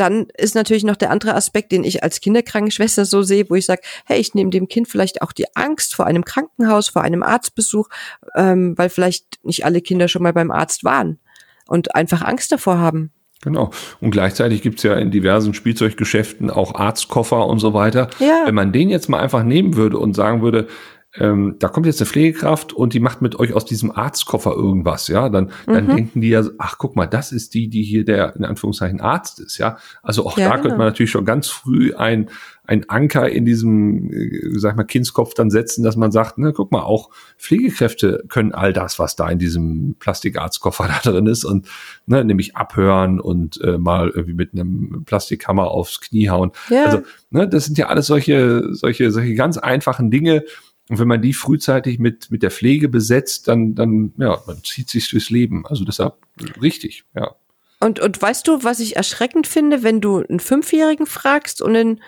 [0.00, 3.66] dann ist natürlich noch der andere Aspekt, den ich als Kinderkrankenschwester so sehe, wo ich
[3.66, 7.22] sage, hey, ich nehme dem Kind vielleicht auch die Angst vor einem Krankenhaus, vor einem
[7.22, 7.88] Arztbesuch,
[8.34, 11.18] ähm, weil vielleicht nicht alle Kinder schon mal beim Arzt waren
[11.66, 13.12] und einfach Angst davor haben.
[13.42, 13.70] Genau.
[14.00, 18.10] Und gleichzeitig gibt's ja in diversen Spielzeuggeschäften auch Arztkoffer und so weiter.
[18.18, 18.42] Ja.
[18.44, 20.68] Wenn man den jetzt mal einfach nehmen würde und sagen würde,
[21.16, 25.08] ähm, da kommt jetzt eine Pflegekraft und die macht mit euch aus diesem Arztkoffer irgendwas,
[25.08, 25.96] ja, dann, dann mhm.
[25.96, 29.40] denken die ja, ach guck mal, das ist die, die hier der in Anführungszeichen Arzt
[29.40, 29.78] ist, ja.
[30.02, 30.62] Also auch ja, da genau.
[30.62, 32.30] könnte man natürlich schon ganz früh ein,
[32.64, 36.70] ein Anker in diesem, äh, sag mal, Kindskopf dann setzen, dass man sagt, ne, guck
[36.70, 41.66] mal, auch Pflegekräfte können all das, was da in diesem Plastikarztkoffer da drin ist und
[42.06, 46.52] ne, nämlich abhören und äh, mal irgendwie mit einem Plastikhammer aufs Knie hauen.
[46.68, 46.84] Ja.
[46.84, 50.44] Also, ne, das sind ja alles solche, solche, solche ganz einfachen Dinge,
[50.90, 54.90] und wenn man die frühzeitig mit, mit der Pflege besetzt, dann, dann, ja, man zieht
[54.90, 55.64] sich durchs Leben.
[55.64, 56.16] Also deshalb
[56.60, 57.36] richtig, ja.
[57.78, 62.02] Und, und weißt du, was ich erschreckend finde, wenn du einen Fünfjährigen fragst und einen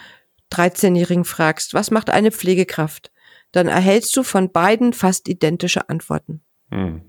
[0.50, 3.12] 13-Jährigen fragst, was macht eine Pflegekraft?
[3.52, 6.40] Dann erhältst du von beiden fast identische Antworten.
[6.72, 7.02] Hm.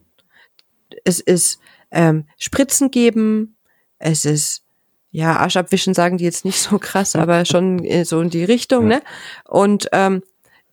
[1.06, 1.60] Es ist
[1.90, 3.58] ähm, Spritzen geben,
[3.98, 4.64] es ist
[5.10, 8.92] ja, Arsch abwischen sagen die jetzt nicht so krass, aber schon so in die Richtung,
[8.92, 8.98] ja.
[8.98, 9.04] ne?
[9.46, 10.22] Und ähm,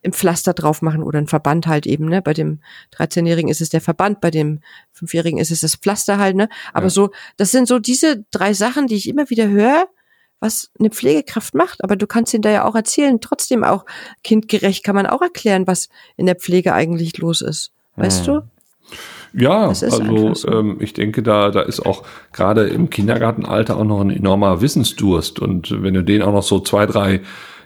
[0.01, 2.21] im Pflaster drauf machen oder ein Verband halt eben, ne?
[2.21, 2.59] Bei dem
[2.95, 4.59] 13-Jährigen ist es der Verband, bei dem
[4.97, 6.49] 5-Jährigen ist es das Pflaster halt, ne?
[6.73, 6.89] Aber ja.
[6.89, 9.85] so, das sind so diese drei Sachen, die ich immer wieder höre,
[10.39, 11.83] was eine Pflegekraft macht.
[11.83, 13.85] Aber du kannst ihn da ja auch erzählen, trotzdem auch
[14.23, 17.71] kindgerecht kann man auch erklären, was in der Pflege eigentlich los ist.
[17.95, 18.33] Weißt hm.
[18.33, 18.41] du?
[19.33, 20.47] Ja, also so.
[20.51, 25.39] ähm, ich denke, da, da ist auch gerade im Kindergartenalter auch noch ein enormer Wissensdurst.
[25.39, 27.21] Und wenn du den auch noch so zwei, drei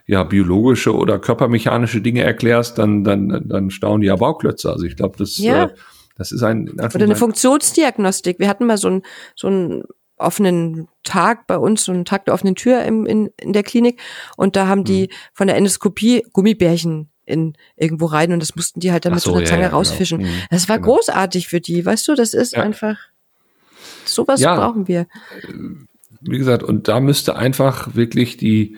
[0.05, 4.71] ja biologische oder körpermechanische Dinge erklärst, dann dann dann staunen die ja Bauklötze.
[4.71, 5.65] Also ich glaube, das ja.
[5.65, 5.69] äh,
[6.17, 8.39] das ist ein oder eine Funktionsdiagnostik.
[8.39, 9.01] Wir hatten mal so einen
[9.35, 9.83] so einen
[10.17, 13.99] offenen Tag bei uns, so einen Tag der offenen Tür im, in, in der Klinik
[14.37, 15.15] und da haben die mhm.
[15.33, 19.31] von der Endoskopie Gummibärchen in irgendwo rein und das mussten die halt dann mit so,
[19.31, 19.77] so einer Zange ja, genau.
[19.77, 20.19] rausfischen.
[20.19, 20.31] Genau.
[20.51, 20.93] Das war genau.
[20.93, 22.63] großartig für die, weißt du, das ist ja.
[22.63, 22.97] einfach
[24.05, 24.55] sowas ja.
[24.55, 25.07] brauchen wir.
[26.21, 28.77] Wie gesagt, und da müsste einfach wirklich die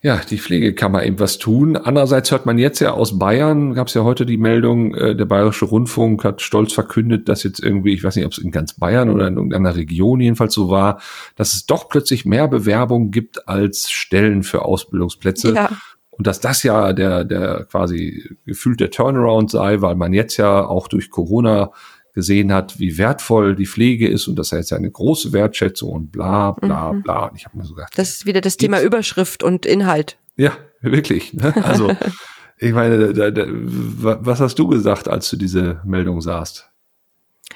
[0.00, 1.76] ja, die Pflegekammer eben was tun.
[1.76, 5.24] Andererseits hört man jetzt ja aus Bayern, gab es ja heute die Meldung, äh, der
[5.24, 8.74] Bayerische Rundfunk hat stolz verkündet, dass jetzt irgendwie, ich weiß nicht, ob es in ganz
[8.74, 11.00] Bayern oder in irgendeiner Region jedenfalls so war,
[11.34, 15.54] dass es doch plötzlich mehr Bewerbungen gibt als Stellen für Ausbildungsplätze.
[15.54, 15.70] Ja.
[16.10, 20.64] Und dass das ja der, der quasi gefühlt der Turnaround sei, weil man jetzt ja
[20.64, 21.72] auch durch Corona
[22.18, 26.10] gesehen hat, wie wertvoll die Pflege ist und das ist jetzt eine große Wertschätzung und
[26.10, 27.02] bla bla mhm.
[27.04, 27.26] bla.
[27.26, 30.18] Und ich habe mir so gedacht, das ist wieder das Thema Überschrift und Inhalt.
[30.34, 31.32] Ja, wirklich.
[31.32, 31.54] Ne?
[31.64, 31.92] Also
[32.58, 36.68] ich meine, da, da, was hast du gesagt, als du diese Meldung sahst?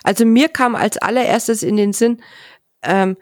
[0.05, 2.23] Also mir kam als allererstes in den Sinn,
[2.85, 3.17] ähm,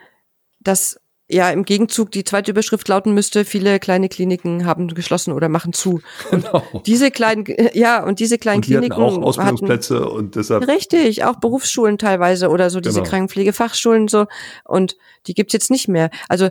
[0.61, 1.01] dass
[1.31, 5.73] ja im Gegenzug die zweite Überschrift lauten müsste, viele kleine Kliniken haben geschlossen oder machen
[5.73, 6.01] zu.
[6.31, 6.63] Und genau.
[6.87, 8.97] diese kleinen, ja, und diese kleinen und die Kliniken.
[8.97, 10.67] Hatten auch Ausbildungsplätze hatten, und deshalb.
[10.69, 13.11] Richtig, auch Berufsschulen teilweise oder so, diese genau.
[13.11, 14.27] Krankenpflegefachschulen so.
[14.65, 16.11] Und die gibt's jetzt nicht mehr.
[16.29, 16.51] Also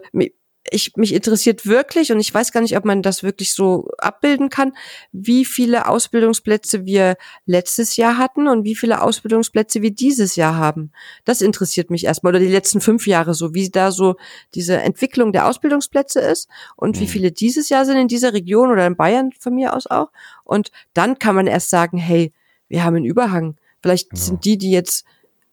[0.72, 4.50] ich, mich interessiert wirklich, und ich weiß gar nicht, ob man das wirklich so abbilden
[4.50, 4.74] kann,
[5.12, 10.92] wie viele Ausbildungsplätze wir letztes Jahr hatten und wie viele Ausbildungsplätze wir dieses Jahr haben.
[11.26, 14.16] Das interessiert mich erstmal, oder die letzten fünf Jahre so, wie da so
[14.54, 17.02] diese Entwicklung der Ausbildungsplätze ist und mhm.
[17.02, 20.12] wie viele dieses Jahr sind in dieser Region oder in Bayern von mir aus auch.
[20.44, 22.34] Und dann kann man erst sagen, hey,
[22.68, 23.56] wir haben einen Überhang.
[23.82, 24.22] Vielleicht genau.
[24.22, 25.06] sind die, die jetzt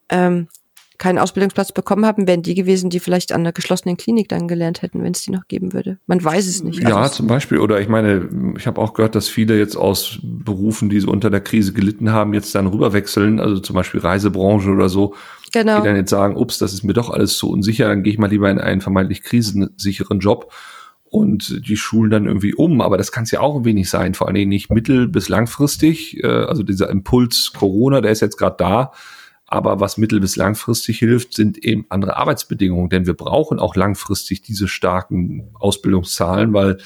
[0.08, 0.48] ähm,
[0.98, 4.82] keinen Ausbildungsplatz bekommen haben, wären die gewesen, die vielleicht an einer geschlossenen Klinik dann gelernt
[4.82, 5.98] hätten, wenn es die noch geben würde.
[6.06, 6.82] Man weiß es nicht.
[6.82, 7.58] Ja, also zum Beispiel.
[7.58, 11.30] Oder ich meine, ich habe auch gehört, dass viele jetzt aus Berufen, die so unter
[11.30, 15.14] der Krise gelitten haben, jetzt dann rüberwechseln, also zum Beispiel Reisebranche oder so,
[15.52, 15.78] genau.
[15.80, 18.18] die dann jetzt sagen, ups, das ist mir doch alles zu unsicher, dann gehe ich
[18.18, 20.52] mal lieber in einen vermeintlich krisensicheren Job
[21.04, 22.80] und die schulen dann irgendwie um.
[22.80, 25.28] Aber das kann es ja auch ein wenig sein, vor allen Dingen nicht mittel- bis
[25.28, 26.22] langfristig.
[26.22, 28.92] Äh, also dieser Impuls Corona, der ist jetzt gerade da
[29.46, 34.42] aber was mittel- bis langfristig hilft, sind eben andere Arbeitsbedingungen, denn wir brauchen auch langfristig
[34.42, 36.78] diese starken Ausbildungszahlen, weil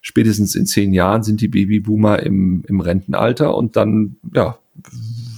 [0.00, 4.58] spätestens in zehn Jahren sind die Babyboomer im, im Rentenalter und dann, ja,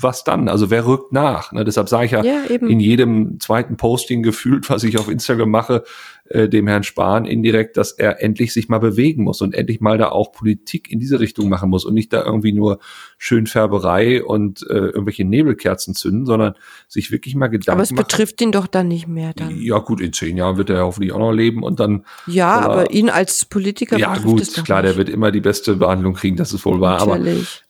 [0.00, 0.48] was dann?
[0.48, 1.52] Also wer rückt nach?
[1.52, 1.64] Ne?
[1.64, 5.84] Deshalb sage ich ja, ja in jedem zweiten Posting gefühlt, was ich auf Instagram mache,
[6.30, 9.98] äh, dem Herrn Spahn indirekt, dass er endlich sich mal bewegen muss und endlich mal
[9.98, 12.78] da auch Politik in diese Richtung machen muss und nicht da irgendwie nur
[13.18, 16.54] Schönfärberei und äh, irgendwelche Nebelkerzen zünden, sondern
[16.88, 18.04] sich wirklich mal Gedanken Aber es machen.
[18.04, 19.56] betrifft ihn doch dann nicht mehr dann.
[19.60, 22.04] Ja gut, in zehn Jahren wird er hoffentlich auch noch leben und dann.
[22.26, 23.98] Ja, aber ihn als Politiker.
[23.98, 24.90] Ja gut, klar, nicht.
[24.90, 27.00] der wird immer die beste Behandlung kriegen, das ist wohl wahr.
[27.00, 27.20] Aber,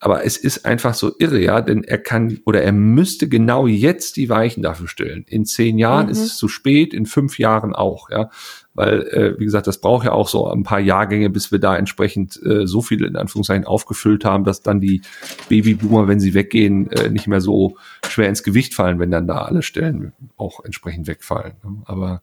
[0.01, 4.17] aber es ist einfach so irre, ja, denn er kann oder er müsste genau jetzt
[4.17, 5.25] die Weichen dafür stellen.
[5.29, 6.13] In zehn Jahren mhm.
[6.13, 8.31] ist es zu spät, in fünf Jahren auch, ja
[8.77, 11.77] weil, äh, wie gesagt, das braucht ja auch so ein paar Jahrgänge, bis wir da
[11.77, 15.01] entsprechend äh, so viel in Anführungszeichen aufgefüllt haben, dass dann die
[15.49, 19.39] Babyboomer, wenn sie weggehen, äh, nicht mehr so schwer ins Gewicht fallen, wenn dann da
[19.39, 21.55] alle Stellen auch entsprechend wegfallen.
[21.65, 21.83] Ne?
[21.87, 22.23] Aber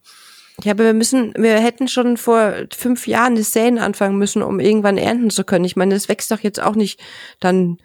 [0.64, 4.60] ja, aber wir müssen, wir hätten schon vor fünf Jahren das Säen anfangen müssen, um
[4.60, 5.66] irgendwann ernten zu können.
[5.66, 7.02] Ich meine, das wächst doch jetzt auch nicht
[7.40, 7.80] dann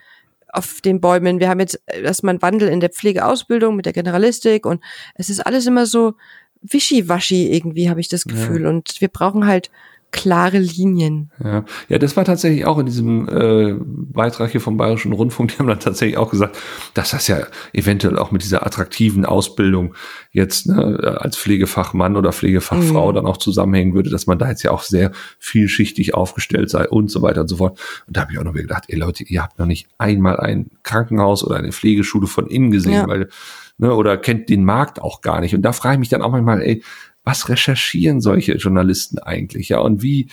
[0.51, 1.41] auf den Bäumen.
[1.41, 4.83] Wir haben jetzt erstmal einen Wandel in der Pflegeausbildung mit der Generalistik und
[5.15, 6.15] es ist alles immer so
[6.63, 8.63] wischiwaschi irgendwie, habe ich das Gefühl.
[8.63, 8.69] Ja.
[8.69, 9.71] Und wir brauchen halt
[10.11, 11.31] klare Linien.
[11.43, 15.59] Ja, ja, das war tatsächlich auch in diesem äh, Beitrag hier vom Bayerischen Rundfunk, die
[15.59, 16.57] haben dann tatsächlich auch gesagt,
[16.95, 19.95] dass das ja eventuell auch mit dieser attraktiven Ausbildung
[20.33, 23.15] jetzt ne, als Pflegefachmann oder Pflegefachfrau mhm.
[23.17, 27.11] dann auch zusammenhängen würde, dass man da jetzt ja auch sehr vielschichtig aufgestellt sei und
[27.11, 27.79] so weiter und so fort.
[28.07, 30.41] Und da habe ich auch noch wieder gedacht, ey Leute, ihr habt noch nicht einmal
[30.41, 33.09] ein Krankenhaus oder eine Pflegeschule von innen gesehen, ja.
[33.09, 33.29] weil
[33.79, 35.55] ne, oder kennt den Markt auch gar nicht.
[35.55, 36.83] Und da frage ich mich dann auch manchmal, ey,
[37.25, 39.71] was recherchieren solche Journalisten eigentlich?
[39.71, 40.29] Ja, und wie,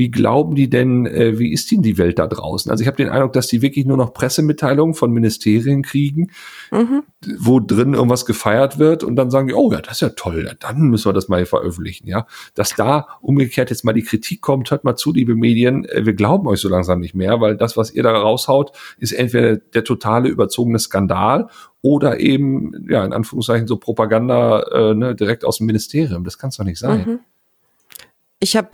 [0.00, 2.70] wie glauben die denn, äh, wie ist denn die Welt da draußen?
[2.70, 6.30] Also ich habe den Eindruck, dass die wirklich nur noch Pressemitteilungen von Ministerien kriegen,
[6.70, 7.02] mhm.
[7.38, 10.56] wo drin irgendwas gefeiert wird und dann sagen die, oh ja, das ist ja toll,
[10.58, 12.26] dann müssen wir das mal veröffentlichen, ja.
[12.54, 16.14] Dass da umgekehrt jetzt mal die Kritik kommt, hört mal zu, liebe Medien, äh, wir
[16.14, 19.84] glauben euch so langsam nicht mehr, weil das, was ihr da raushaut, ist entweder der
[19.84, 21.48] totale überzogene Skandal
[21.82, 26.24] oder eben, ja, in Anführungszeichen so Propaganda äh, ne, direkt aus dem Ministerium.
[26.24, 27.04] Das kann es doch nicht sein.
[27.06, 27.18] Mhm.
[28.38, 28.70] Ich habe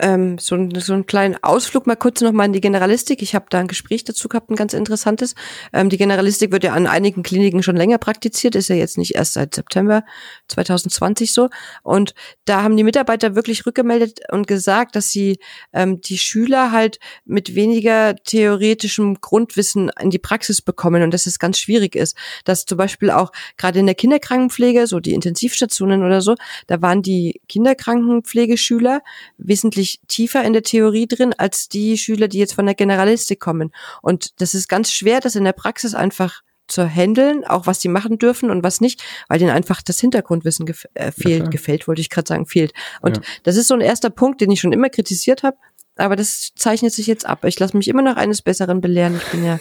[0.00, 3.22] ähm, so, so einen kleinen Ausflug mal kurz noch mal in die Generalistik.
[3.22, 5.34] Ich habe da ein Gespräch dazu gehabt, ein ganz interessantes.
[5.72, 9.14] Ähm, die Generalistik wird ja an einigen Kliniken schon länger praktiziert, ist ja jetzt nicht
[9.14, 10.04] erst seit September
[10.48, 11.48] 2020 so.
[11.82, 15.38] Und da haben die Mitarbeiter wirklich rückgemeldet und gesagt, dass sie
[15.72, 21.38] ähm, die Schüler halt mit weniger theoretischem Grundwissen in die Praxis bekommen und dass es
[21.38, 22.16] ganz schwierig ist.
[22.44, 26.34] Dass zum Beispiel auch gerade in der Kinderkrankenpflege, so die Intensivstationen oder so,
[26.66, 29.02] da waren die Kinderkrankenpflegeschüler
[29.38, 33.40] wesentlich wesentlich tiefer in der Theorie drin als die Schüler, die jetzt von der Generalistik
[33.40, 33.72] kommen.
[34.02, 37.88] Und das ist ganz schwer, das in der Praxis einfach zu handeln, auch was die
[37.88, 41.88] machen dürfen und was nicht, weil denen einfach das Hintergrundwissen gef äh, fehlt, ja, gefällt,
[41.88, 42.74] wollte ich gerade sagen, fehlt.
[43.00, 43.22] Und ja.
[43.44, 45.56] das ist so ein erster Punkt, den ich schon immer kritisiert habe,
[45.98, 47.44] aber das zeichnet sich jetzt ab.
[47.44, 49.16] Ich lasse mich immer noch eines Besseren belehren.
[49.16, 49.58] Ich bin ja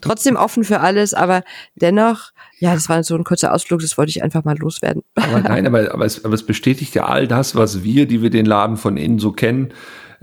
[0.00, 1.42] trotzdem offen für alles, aber
[1.74, 5.02] dennoch, ja, das war so ein kurzer Ausflug, das wollte ich einfach mal loswerden.
[5.14, 8.30] Aber nein, aber, aber, es, aber es bestätigt ja all das, was wir, die wir
[8.30, 9.72] den Laden von innen so kennen,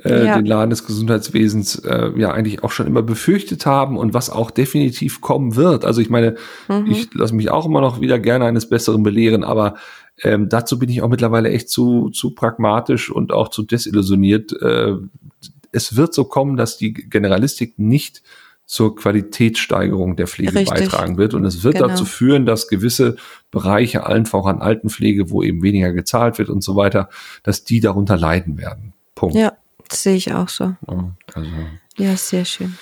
[0.03, 0.37] äh, ja.
[0.37, 4.51] den Laden des Gesundheitswesens äh, ja eigentlich auch schon immer befürchtet haben und was auch
[4.51, 5.83] definitiv kommen wird.
[5.83, 6.35] Also ich meine,
[6.67, 6.87] mhm.
[6.89, 9.75] ich lasse mich auch immer noch wieder gerne eines Besseren belehren, aber
[10.23, 14.53] ähm, dazu bin ich auch mittlerweile echt zu, zu pragmatisch und auch zu desillusioniert.
[14.61, 14.95] Äh,
[15.71, 18.23] es wird so kommen, dass die Generalistik nicht
[18.65, 20.89] zur Qualitätssteigerung der Pflege Richtig.
[20.91, 21.33] beitragen wird.
[21.33, 21.87] Und es wird genau.
[21.87, 23.15] dazu führen, dass gewisse
[23.49, 27.09] Bereiche, allen voran Altenpflege, wo eben weniger gezahlt wird und so weiter,
[27.41, 28.93] dass die darunter leiden werden.
[29.15, 29.35] Punkt.
[29.35, 29.53] Ja,
[29.87, 30.75] das sehe ich auch so.
[30.87, 31.49] Ja, also,
[31.97, 32.77] ja sehr schön.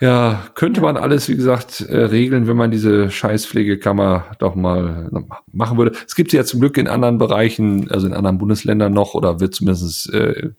[0.00, 5.10] Ja, könnte man alles, wie gesagt, äh, regeln, wenn man diese Scheißpflegekammer doch mal
[5.52, 5.94] machen würde.
[6.06, 9.40] Es gibt sie ja zum Glück in anderen Bereichen, also in anderen Bundesländern noch, oder
[9.40, 10.52] wird zumindest äh,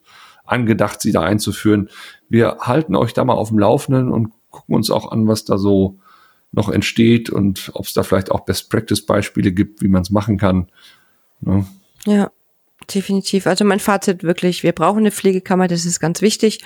[0.44, 1.88] angedacht, sie da einzuführen.
[2.28, 5.58] Wir halten euch da mal auf dem Laufenden und gucken uns auch an, was da
[5.58, 5.98] so
[6.52, 10.70] noch entsteht und ob es da vielleicht auch Best-Practice-Beispiele gibt, wie man es machen kann.
[11.40, 11.66] Ne?
[12.04, 12.30] Ja,
[12.94, 13.48] definitiv.
[13.48, 16.60] Also mein Fazit wirklich, wir brauchen eine Pflegekammer, das ist ganz wichtig,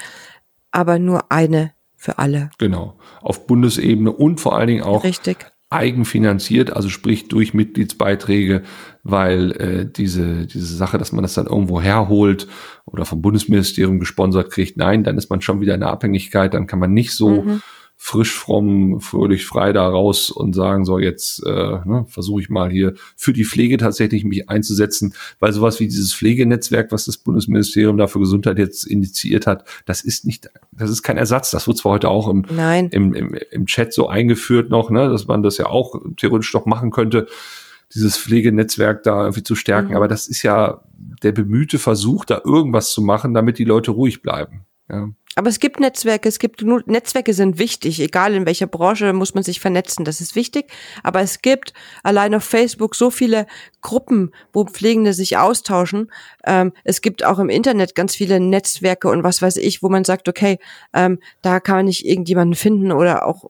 [0.73, 2.51] aber nur eine für alle.
[2.59, 5.47] Genau, auf Bundesebene und vor allen Dingen auch Richtig.
[5.71, 8.63] eigenfinanziert, also sprich durch Mitgliedsbeiträge,
[9.03, 12.47] weil äh, diese, diese Sache, dass man das dann irgendwo herholt
[12.85, 16.67] oder vom Bundesministerium gesponsert kriegt, nein, dann ist man schon wieder in der Abhängigkeit, dann
[16.67, 17.63] kann man nicht so mhm
[17.99, 22.71] frisch, fromm, fröhlich, frei da raus und sagen, so jetzt äh, ne, versuche ich mal
[22.71, 27.97] hier für die Pflege tatsächlich mich einzusetzen, weil sowas wie dieses Pflegenetzwerk, was das Bundesministerium
[27.97, 31.51] da für Gesundheit jetzt initiiert hat, das ist nicht, das ist kein Ersatz.
[31.51, 32.91] Das wird zwar heute auch im, Nein.
[32.91, 36.67] im, im, im Chat so eingeführt noch, ne, dass man das ja auch theoretisch doch
[36.67, 37.27] machen könnte,
[37.95, 39.97] dieses Pflegenetzwerk da irgendwie zu stärken, mhm.
[39.97, 40.83] aber das ist ja
[41.23, 44.67] der bemühte Versuch, da irgendwas zu machen, damit die Leute ruhig bleiben.
[44.89, 45.09] Ja.
[45.39, 49.45] Aber es gibt Netzwerke, es gibt Netzwerke sind wichtig, egal in welcher Branche muss man
[49.45, 50.73] sich vernetzen, das ist wichtig.
[51.03, 53.47] Aber es gibt allein auf Facebook so viele
[53.83, 56.11] Gruppen, wo Pflegende sich austauschen.
[56.47, 60.05] Ähm, es gibt auch im Internet ganz viele Netzwerke und was weiß ich, wo man
[60.05, 60.59] sagt, okay,
[60.95, 63.45] ähm, da kann man nicht irgendjemanden finden oder auch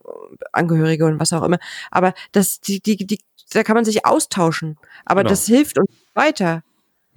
[0.51, 1.59] Angehörige und was auch immer.
[1.93, 3.21] Aber das, die, die, die,
[3.53, 4.77] da kann man sich austauschen.
[5.05, 5.31] Aber genau.
[5.31, 6.65] das hilft uns weiter.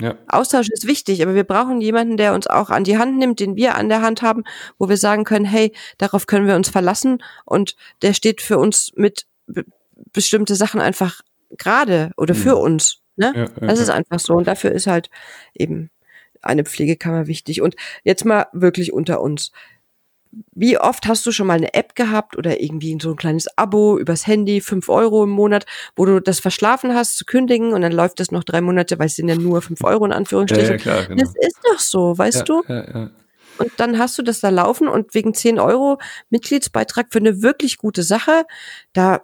[0.02, 0.16] Ja.
[0.28, 3.56] Austausch ist wichtig, aber wir brauchen jemanden, der uns auch an die Hand nimmt, den
[3.56, 4.44] wir an der Hand haben,
[4.78, 8.92] wo wir sagen können, hey, darauf können wir uns verlassen und der steht für uns
[8.96, 9.26] mit
[10.14, 11.22] bestimmte Sachen einfach
[11.58, 12.62] gerade oder für mhm.
[12.62, 13.00] uns.
[13.18, 13.34] Ne?
[13.36, 15.10] Ja, ja, das ist einfach so und dafür ist halt
[15.54, 15.90] eben
[16.42, 17.62] eine Pflegekammer wichtig.
[17.62, 19.52] Und jetzt mal wirklich unter uns.
[20.54, 23.98] Wie oft hast du schon mal eine App gehabt oder irgendwie so ein kleines Abo
[23.98, 25.66] übers Handy, fünf Euro im Monat,
[25.96, 29.08] wo du das verschlafen hast zu kündigen und dann läuft das noch drei Monate, weil
[29.08, 30.66] es sind ja nur fünf Euro in Anführungsstrichen.
[30.66, 31.22] Ja, ja, klar, genau.
[31.22, 32.64] Das ist doch so, weißt ja, du?
[32.68, 33.10] Ja, ja.
[33.58, 35.98] und dann hast du das da laufen und wegen 10 Euro
[36.30, 38.46] Mitgliedsbeitrag für eine wirklich gute Sache,
[38.94, 39.22] da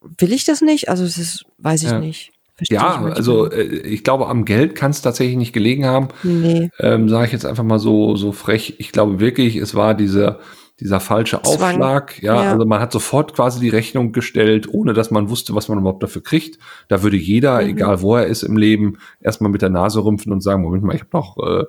[0.00, 0.88] will ich das nicht.
[0.88, 2.31] Also es ist, weiß ich nicht.
[2.54, 6.08] Verstehe ja, ich also äh, ich glaube, am Geld kann es tatsächlich nicht gelegen haben.
[6.22, 6.70] Nee.
[6.78, 8.76] Ähm, Sage ich jetzt einfach mal so, so frech.
[8.78, 10.38] Ich glaube wirklich, es war dieser,
[10.78, 12.22] dieser falsche Aufschlag.
[12.22, 15.68] Ja, ja, also man hat sofort quasi die Rechnung gestellt, ohne dass man wusste, was
[15.68, 16.58] man überhaupt dafür kriegt.
[16.88, 17.68] Da würde jeder, mhm.
[17.68, 20.94] egal wo er ist im Leben, erstmal mit der Nase rümpfen und sagen, Moment mal,
[20.94, 21.64] ich habe noch äh,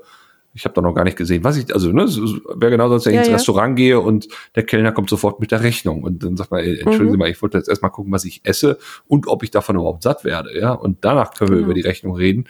[0.54, 1.44] ich habe da noch gar nicht gesehen.
[1.44, 3.36] Was ich, also, ne, wäre genau so, als wenn ich ja, ins ja.
[3.36, 6.76] Restaurant gehe und der Kellner kommt sofort mit der Rechnung und dann sagt man, ey,
[6.76, 7.12] entschuldigen mhm.
[7.12, 8.78] Sie mal, ich wollte jetzt erstmal gucken, was ich esse
[9.08, 10.72] und ob ich davon überhaupt satt werde, ja.
[10.72, 11.66] Und danach können wir genau.
[11.66, 12.46] über die Rechnung reden.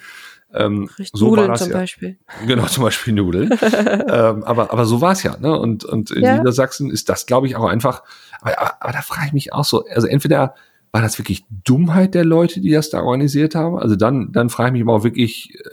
[0.54, 1.78] Ähm, so Nudeln war das zum ja.
[1.78, 2.18] Beispiel.
[2.48, 3.50] Genau, zum Beispiel Nudeln.
[3.62, 5.58] ähm, aber, aber so war es ja, ne?
[5.58, 6.38] Und, und in ja.
[6.38, 8.04] Niedersachsen ist das, glaube ich, auch einfach,
[8.42, 10.54] aber, aber, aber da frage ich mich auch so, also entweder
[10.92, 13.80] war das wirklich Dummheit der Leute, die das da organisiert haben?
[13.80, 15.70] Also dann, dann frage ich mich aber auch wirklich, äh,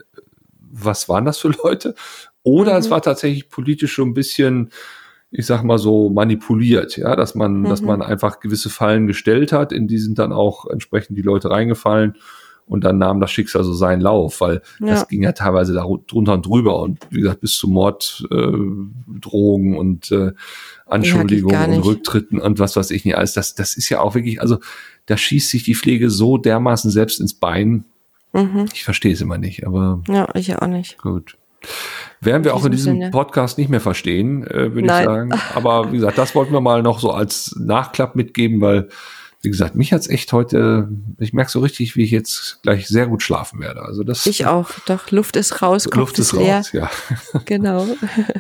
[0.85, 1.95] was waren das für Leute?
[2.43, 2.79] Oder mhm.
[2.79, 4.71] es war tatsächlich politisch schon ein bisschen,
[5.31, 7.65] ich sag mal so, manipuliert, ja, dass man, mhm.
[7.65, 11.51] dass man einfach gewisse Fallen gestellt hat, in die sind dann auch entsprechend die Leute
[11.51, 12.15] reingefallen
[12.71, 14.87] und dann nahm das Schicksal so seinen Lauf, weil ja.
[14.87, 19.77] das ging ja teilweise da drunter und drüber und wie gesagt, bis zu Morddrogen äh,
[19.77, 20.31] und äh,
[20.87, 23.33] Anschuldigungen und Rücktritten und was weiß ich nicht alles.
[23.33, 24.59] Das, das ist ja auch wirklich, also
[25.07, 27.87] da schießt sich die Pflege so dermaßen selbst ins Bein,
[28.33, 28.67] Mhm.
[28.73, 30.03] Ich verstehe es immer nicht, aber.
[30.09, 30.99] Ja, ich auch nicht.
[30.99, 31.37] Gut.
[32.21, 33.11] Werden wir auch in diesem Sinne.
[33.11, 35.31] Podcast nicht mehr verstehen, äh, würde ich sagen.
[35.55, 38.89] Aber wie gesagt, das wollten wir mal noch so als Nachklapp mitgeben, weil,
[39.43, 43.07] wie gesagt, mich hat's echt heute, ich merke so richtig, wie ich jetzt gleich sehr
[43.07, 43.83] gut schlafen werde.
[43.83, 44.27] Also das.
[44.27, 44.71] Ich auch.
[44.87, 46.57] Doch, Luft ist raus, Luft ist, ist leer.
[46.57, 46.91] raus, ja.
[47.45, 47.87] Genau.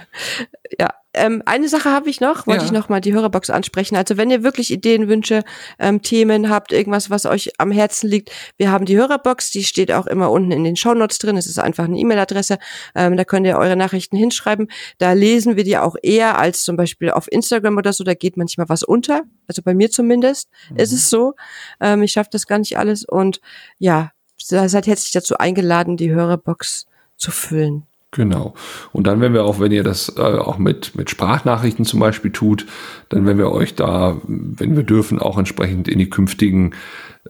[0.79, 2.67] ja, ähm, eine Sache habe ich noch, wollte ja.
[2.67, 3.97] ich noch mal die Hörerbox ansprechen.
[3.97, 5.43] Also wenn ihr wirklich Ideen, Wünsche,
[5.79, 9.91] ähm, Themen habt, irgendwas, was euch am Herzen liegt, wir haben die Hörerbox, die steht
[9.91, 11.37] auch immer unten in den Shownotes drin.
[11.37, 12.59] Es ist einfach eine E-Mail-Adresse,
[12.95, 14.69] ähm, da könnt ihr eure Nachrichten hinschreiben.
[14.99, 18.05] Da lesen wir die auch eher als zum Beispiel auf Instagram oder so.
[18.05, 19.23] Da geht manchmal was unter.
[19.49, 20.77] Also bei mir zumindest mhm.
[20.77, 21.35] ist es so.
[21.81, 23.41] Ähm, ich schaffe das gar nicht alles und
[23.79, 27.87] ja, seid herzlich dazu eingeladen, die Hörerbox zu füllen.
[28.13, 28.55] Genau.
[28.93, 32.33] Und dann, wenn wir auch, wenn ihr das äh, auch mit, mit Sprachnachrichten zum Beispiel
[32.33, 32.67] tut,
[33.09, 36.73] dann werden wir euch da, wenn wir dürfen, auch entsprechend in die künftigen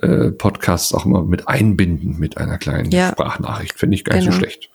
[0.01, 3.11] äh, Podcasts auch immer mit einbinden mit einer kleinen ja.
[3.11, 3.79] Sprachnachricht.
[3.79, 4.37] Finde ich gar nicht genau.
[4.37, 4.70] so schlecht.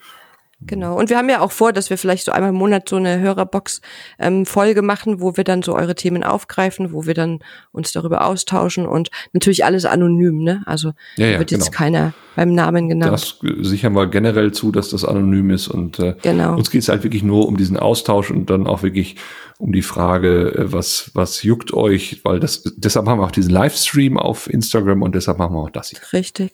[0.62, 0.98] Genau.
[0.98, 3.20] Und wir haben ja auch vor, dass wir vielleicht so einmal im Monat so eine
[3.20, 7.40] Hörerbox-Folge ähm, machen, wo wir dann so eure Themen aufgreifen, wo wir dann
[7.72, 10.64] uns darüber austauschen und natürlich alles anonym, ne?
[10.66, 11.78] Also ja, ja, wird jetzt genau.
[11.78, 13.12] keiner beim Namen genannt.
[13.12, 16.56] Das sichern wir generell zu, dass das anonym ist und äh, genau.
[16.56, 19.18] uns geht es halt wirklich nur um diesen Austausch und dann auch wirklich
[19.58, 23.52] um die Frage, äh, was, was juckt euch, weil das, deshalb haben wir auch diesen
[23.52, 26.00] Livestream auf Instagram und deshalb machen wir auch das hier.
[26.14, 26.54] Richtig.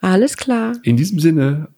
[0.00, 0.74] Alles klar.
[0.82, 1.68] In diesem Sinne,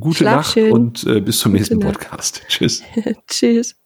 [0.00, 0.72] Gute Schlaf Nacht schön.
[0.72, 2.42] und äh, bis zum nächsten Podcast.
[2.48, 2.82] Tschüss.
[3.28, 3.76] Tschüss.